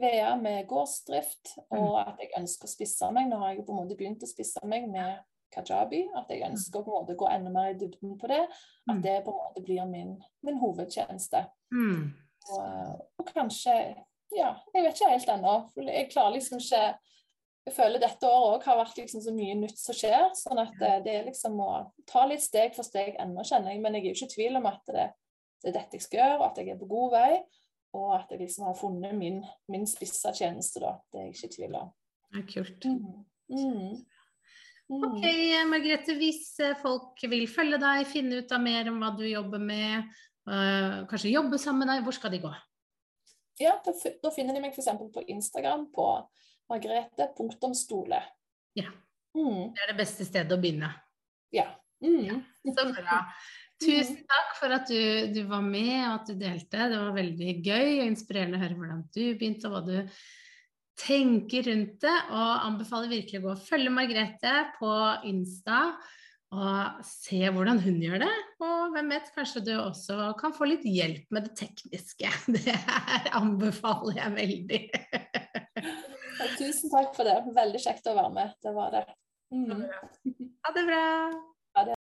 VR 0.00 0.38
med 0.40 0.64
gårdsdrift, 0.70 1.58
mm. 1.68 1.76
og 1.76 1.98
at 2.00 2.22
jeg 2.22 2.32
ønsker 2.38 2.64
å 2.64 2.72
spisse 2.72 3.10
meg. 3.12 3.28
Nå 3.28 3.42
har 3.42 3.52
jeg 3.52 3.66
på 3.66 3.74
en 3.74 3.82
måte 3.82 3.98
begynt 3.98 4.24
å 4.24 4.30
spisse 4.30 4.62
meg 4.64 4.86
med 4.88 5.20
kajabi. 5.52 6.06
At 6.16 6.32
jeg 6.32 6.40
mm. 6.40 6.54
ønsker 6.54 6.80
å 6.80 6.86
på 6.86 6.94
en 6.94 7.02
måte 7.02 7.18
gå 7.20 7.28
enda 7.28 7.52
mer 7.52 7.74
i 7.74 7.76
dybden 7.76 8.16
på 8.20 8.30
det. 8.32 8.40
At 8.88 8.94
mm. 8.96 9.02
det 9.04 9.18
på 9.26 9.34
en 9.34 9.42
måte 9.42 9.64
blir 9.66 9.84
min, 9.90 10.14
min 10.48 10.60
hovedtjeneste. 10.62 11.44
Mm. 11.74 12.08
Og, 12.56 13.04
og 13.20 13.28
kanskje 13.34 13.76
ja, 14.36 14.52
jeg 14.74 14.84
vet 14.84 14.98
ikke 14.98 15.14
helt 15.14 15.32
ennå. 15.34 15.56
Jeg 15.86 16.10
klarer 16.12 16.36
liksom 16.36 16.60
ikke 16.62 16.84
Jeg 17.62 17.74
føler 17.76 18.02
dette 18.02 18.26
året 18.26 18.56
òg 18.56 18.64
har 18.66 18.78
vært 18.80 18.96
liksom 18.98 19.20
så 19.22 19.32
mye 19.36 19.54
nytt 19.54 19.78
som 19.78 19.94
skjer. 19.94 20.32
sånn 20.34 20.58
at 20.58 20.72
det, 20.80 20.92
det, 21.04 21.12
er 21.14 21.26
liksom 21.28 21.60
å 21.62 21.68
ta 22.10 22.24
litt 22.26 22.42
steg 22.42 22.74
for 22.74 22.82
steg 22.82 23.14
ennå, 23.22 23.44
kjenner 23.46 23.70
jeg. 23.70 23.82
Men 23.84 23.94
jeg 23.94 24.02
er 24.02 24.08
jo 24.08 24.16
ikke 24.16 24.30
i 24.32 24.32
tvil 24.32 24.58
om 24.58 24.66
at 24.66 24.82
det, 24.90 25.04
det, 25.62 25.68
er 25.70 25.76
dette 25.76 26.00
jeg 26.00 26.06
skal 26.08 26.18
gjøre, 26.18 26.38
og 26.40 26.46
at 26.48 26.58
jeg 26.58 26.72
er 26.72 26.80
på 26.80 26.90
god 26.90 27.14
vei. 27.14 27.28
Og 27.94 28.08
at 28.16 28.34
jeg 28.34 28.42
liksom 28.42 28.66
har 28.66 28.74
funnet 28.80 29.14
min, 29.14 29.38
min 29.70 29.86
spissa 29.86 30.32
tjeneste, 30.34 30.82
da. 30.82 30.96
Det 31.12 31.20
er 31.20 31.28
jeg 31.28 31.36
ikke 31.36 31.52
i 31.52 31.54
tvil 31.54 31.78
om. 31.84 31.94
Det 32.32 32.42
er 32.42 32.48
kult. 32.50 32.88
Mm. 32.88 33.22
Mm. 33.52 33.94
Mm. 34.92 35.06
Ok, 35.06 35.24
Margrethe. 35.70 36.16
Hvis 36.18 36.44
eh, 36.60 36.74
folk 36.82 37.22
vil 37.30 37.46
følge 37.50 37.78
deg, 37.80 38.02
finne 38.10 38.42
ut 38.42 38.52
av 38.52 38.62
mer 38.64 38.90
om 38.90 38.98
hva 39.00 39.12
du 39.16 39.24
jobber 39.28 39.62
med, 39.62 40.10
øh, 40.50 40.98
kanskje 41.10 41.32
jobbe 41.36 41.60
sammen 41.60 41.86
med 41.86 41.94
deg, 41.94 42.04
hvor 42.04 42.16
skal 42.16 42.34
de 42.34 42.42
gå? 42.42 42.52
Ja, 43.60 43.76
da, 43.84 43.92
da 44.22 44.32
finner 44.32 44.56
de 44.56 44.62
meg 44.64 44.76
f.eks. 44.76 44.90
på 45.12 45.24
Instagram 45.34 45.88
på 45.92 46.06
margrete.stole. 46.72 48.20
Ja. 48.78 48.92
Mm. 49.36 49.72
Det 49.72 49.84
er 49.84 49.92
det 49.92 49.98
beste 49.98 50.26
stedet 50.28 50.56
å 50.56 50.60
begynne. 50.60 50.92
Ja. 51.52 51.68
Mm. 52.04 52.22
ja. 52.26 52.38
Så 52.68 52.86
bra. 52.92 53.18
Tusen 53.82 54.22
takk 54.32 54.54
for 54.58 54.76
at 54.76 54.88
du, 54.90 55.32
du, 55.34 55.42
var 55.50 55.64
med 55.66 55.98
og 55.98 56.14
at 56.20 56.30
du 56.30 56.36
delte. 56.38 56.88
Det 56.92 57.00
var 57.00 57.18
veldig 57.18 57.58
gøy 57.60 57.88
og 57.98 58.06
inspirerende 58.06 58.60
å 58.60 58.64
høre 58.64 58.78
hvordan 58.78 59.04
du 59.10 59.22
begynte 59.30 59.68
og 59.68 59.76
hva 59.76 59.84
du 59.86 60.22
tenker 61.02 61.68
rundt 61.70 62.00
det. 62.04 62.16
Og 62.32 62.66
anbefaler 62.70 63.12
virkelig 63.12 63.42
å 63.42 63.46
gå 63.46 63.54
og 63.54 63.64
følge 63.68 63.94
Margrethe 63.94 64.56
på 64.78 64.92
Insta 65.30 65.84
og 66.52 67.04
se 67.06 67.40
hvordan 67.48 67.80
hun 67.80 68.00
gjør 68.02 68.20
det. 68.26 68.32
Og 68.60 68.92
hvem 68.92 69.08
vet, 69.14 69.30
kanskje 69.34 69.62
du 69.64 69.72
også 69.78 70.32
kan 70.40 70.52
få 70.56 70.68
litt 70.68 70.84
hjelp 70.84 71.24
med 71.32 71.48
det 71.48 71.54
tekniske. 71.62 72.28
Det 72.56 72.76
her 72.76 73.30
anbefaler 73.38 74.20
jeg 74.20 74.36
veldig. 74.36 74.82
Tusen 76.58 76.92
takk 76.92 77.16
for 77.16 77.28
det. 77.28 77.38
Veldig 77.56 77.80
kjekt 77.80 78.10
å 78.10 78.16
være 78.18 78.34
med. 78.36 78.52
Det 78.62 78.74
var 78.76 78.92
det. 78.98 79.06
Mm. 79.52 79.86
Ha 80.66 80.74
det 80.76 80.84
bra. 80.88 81.06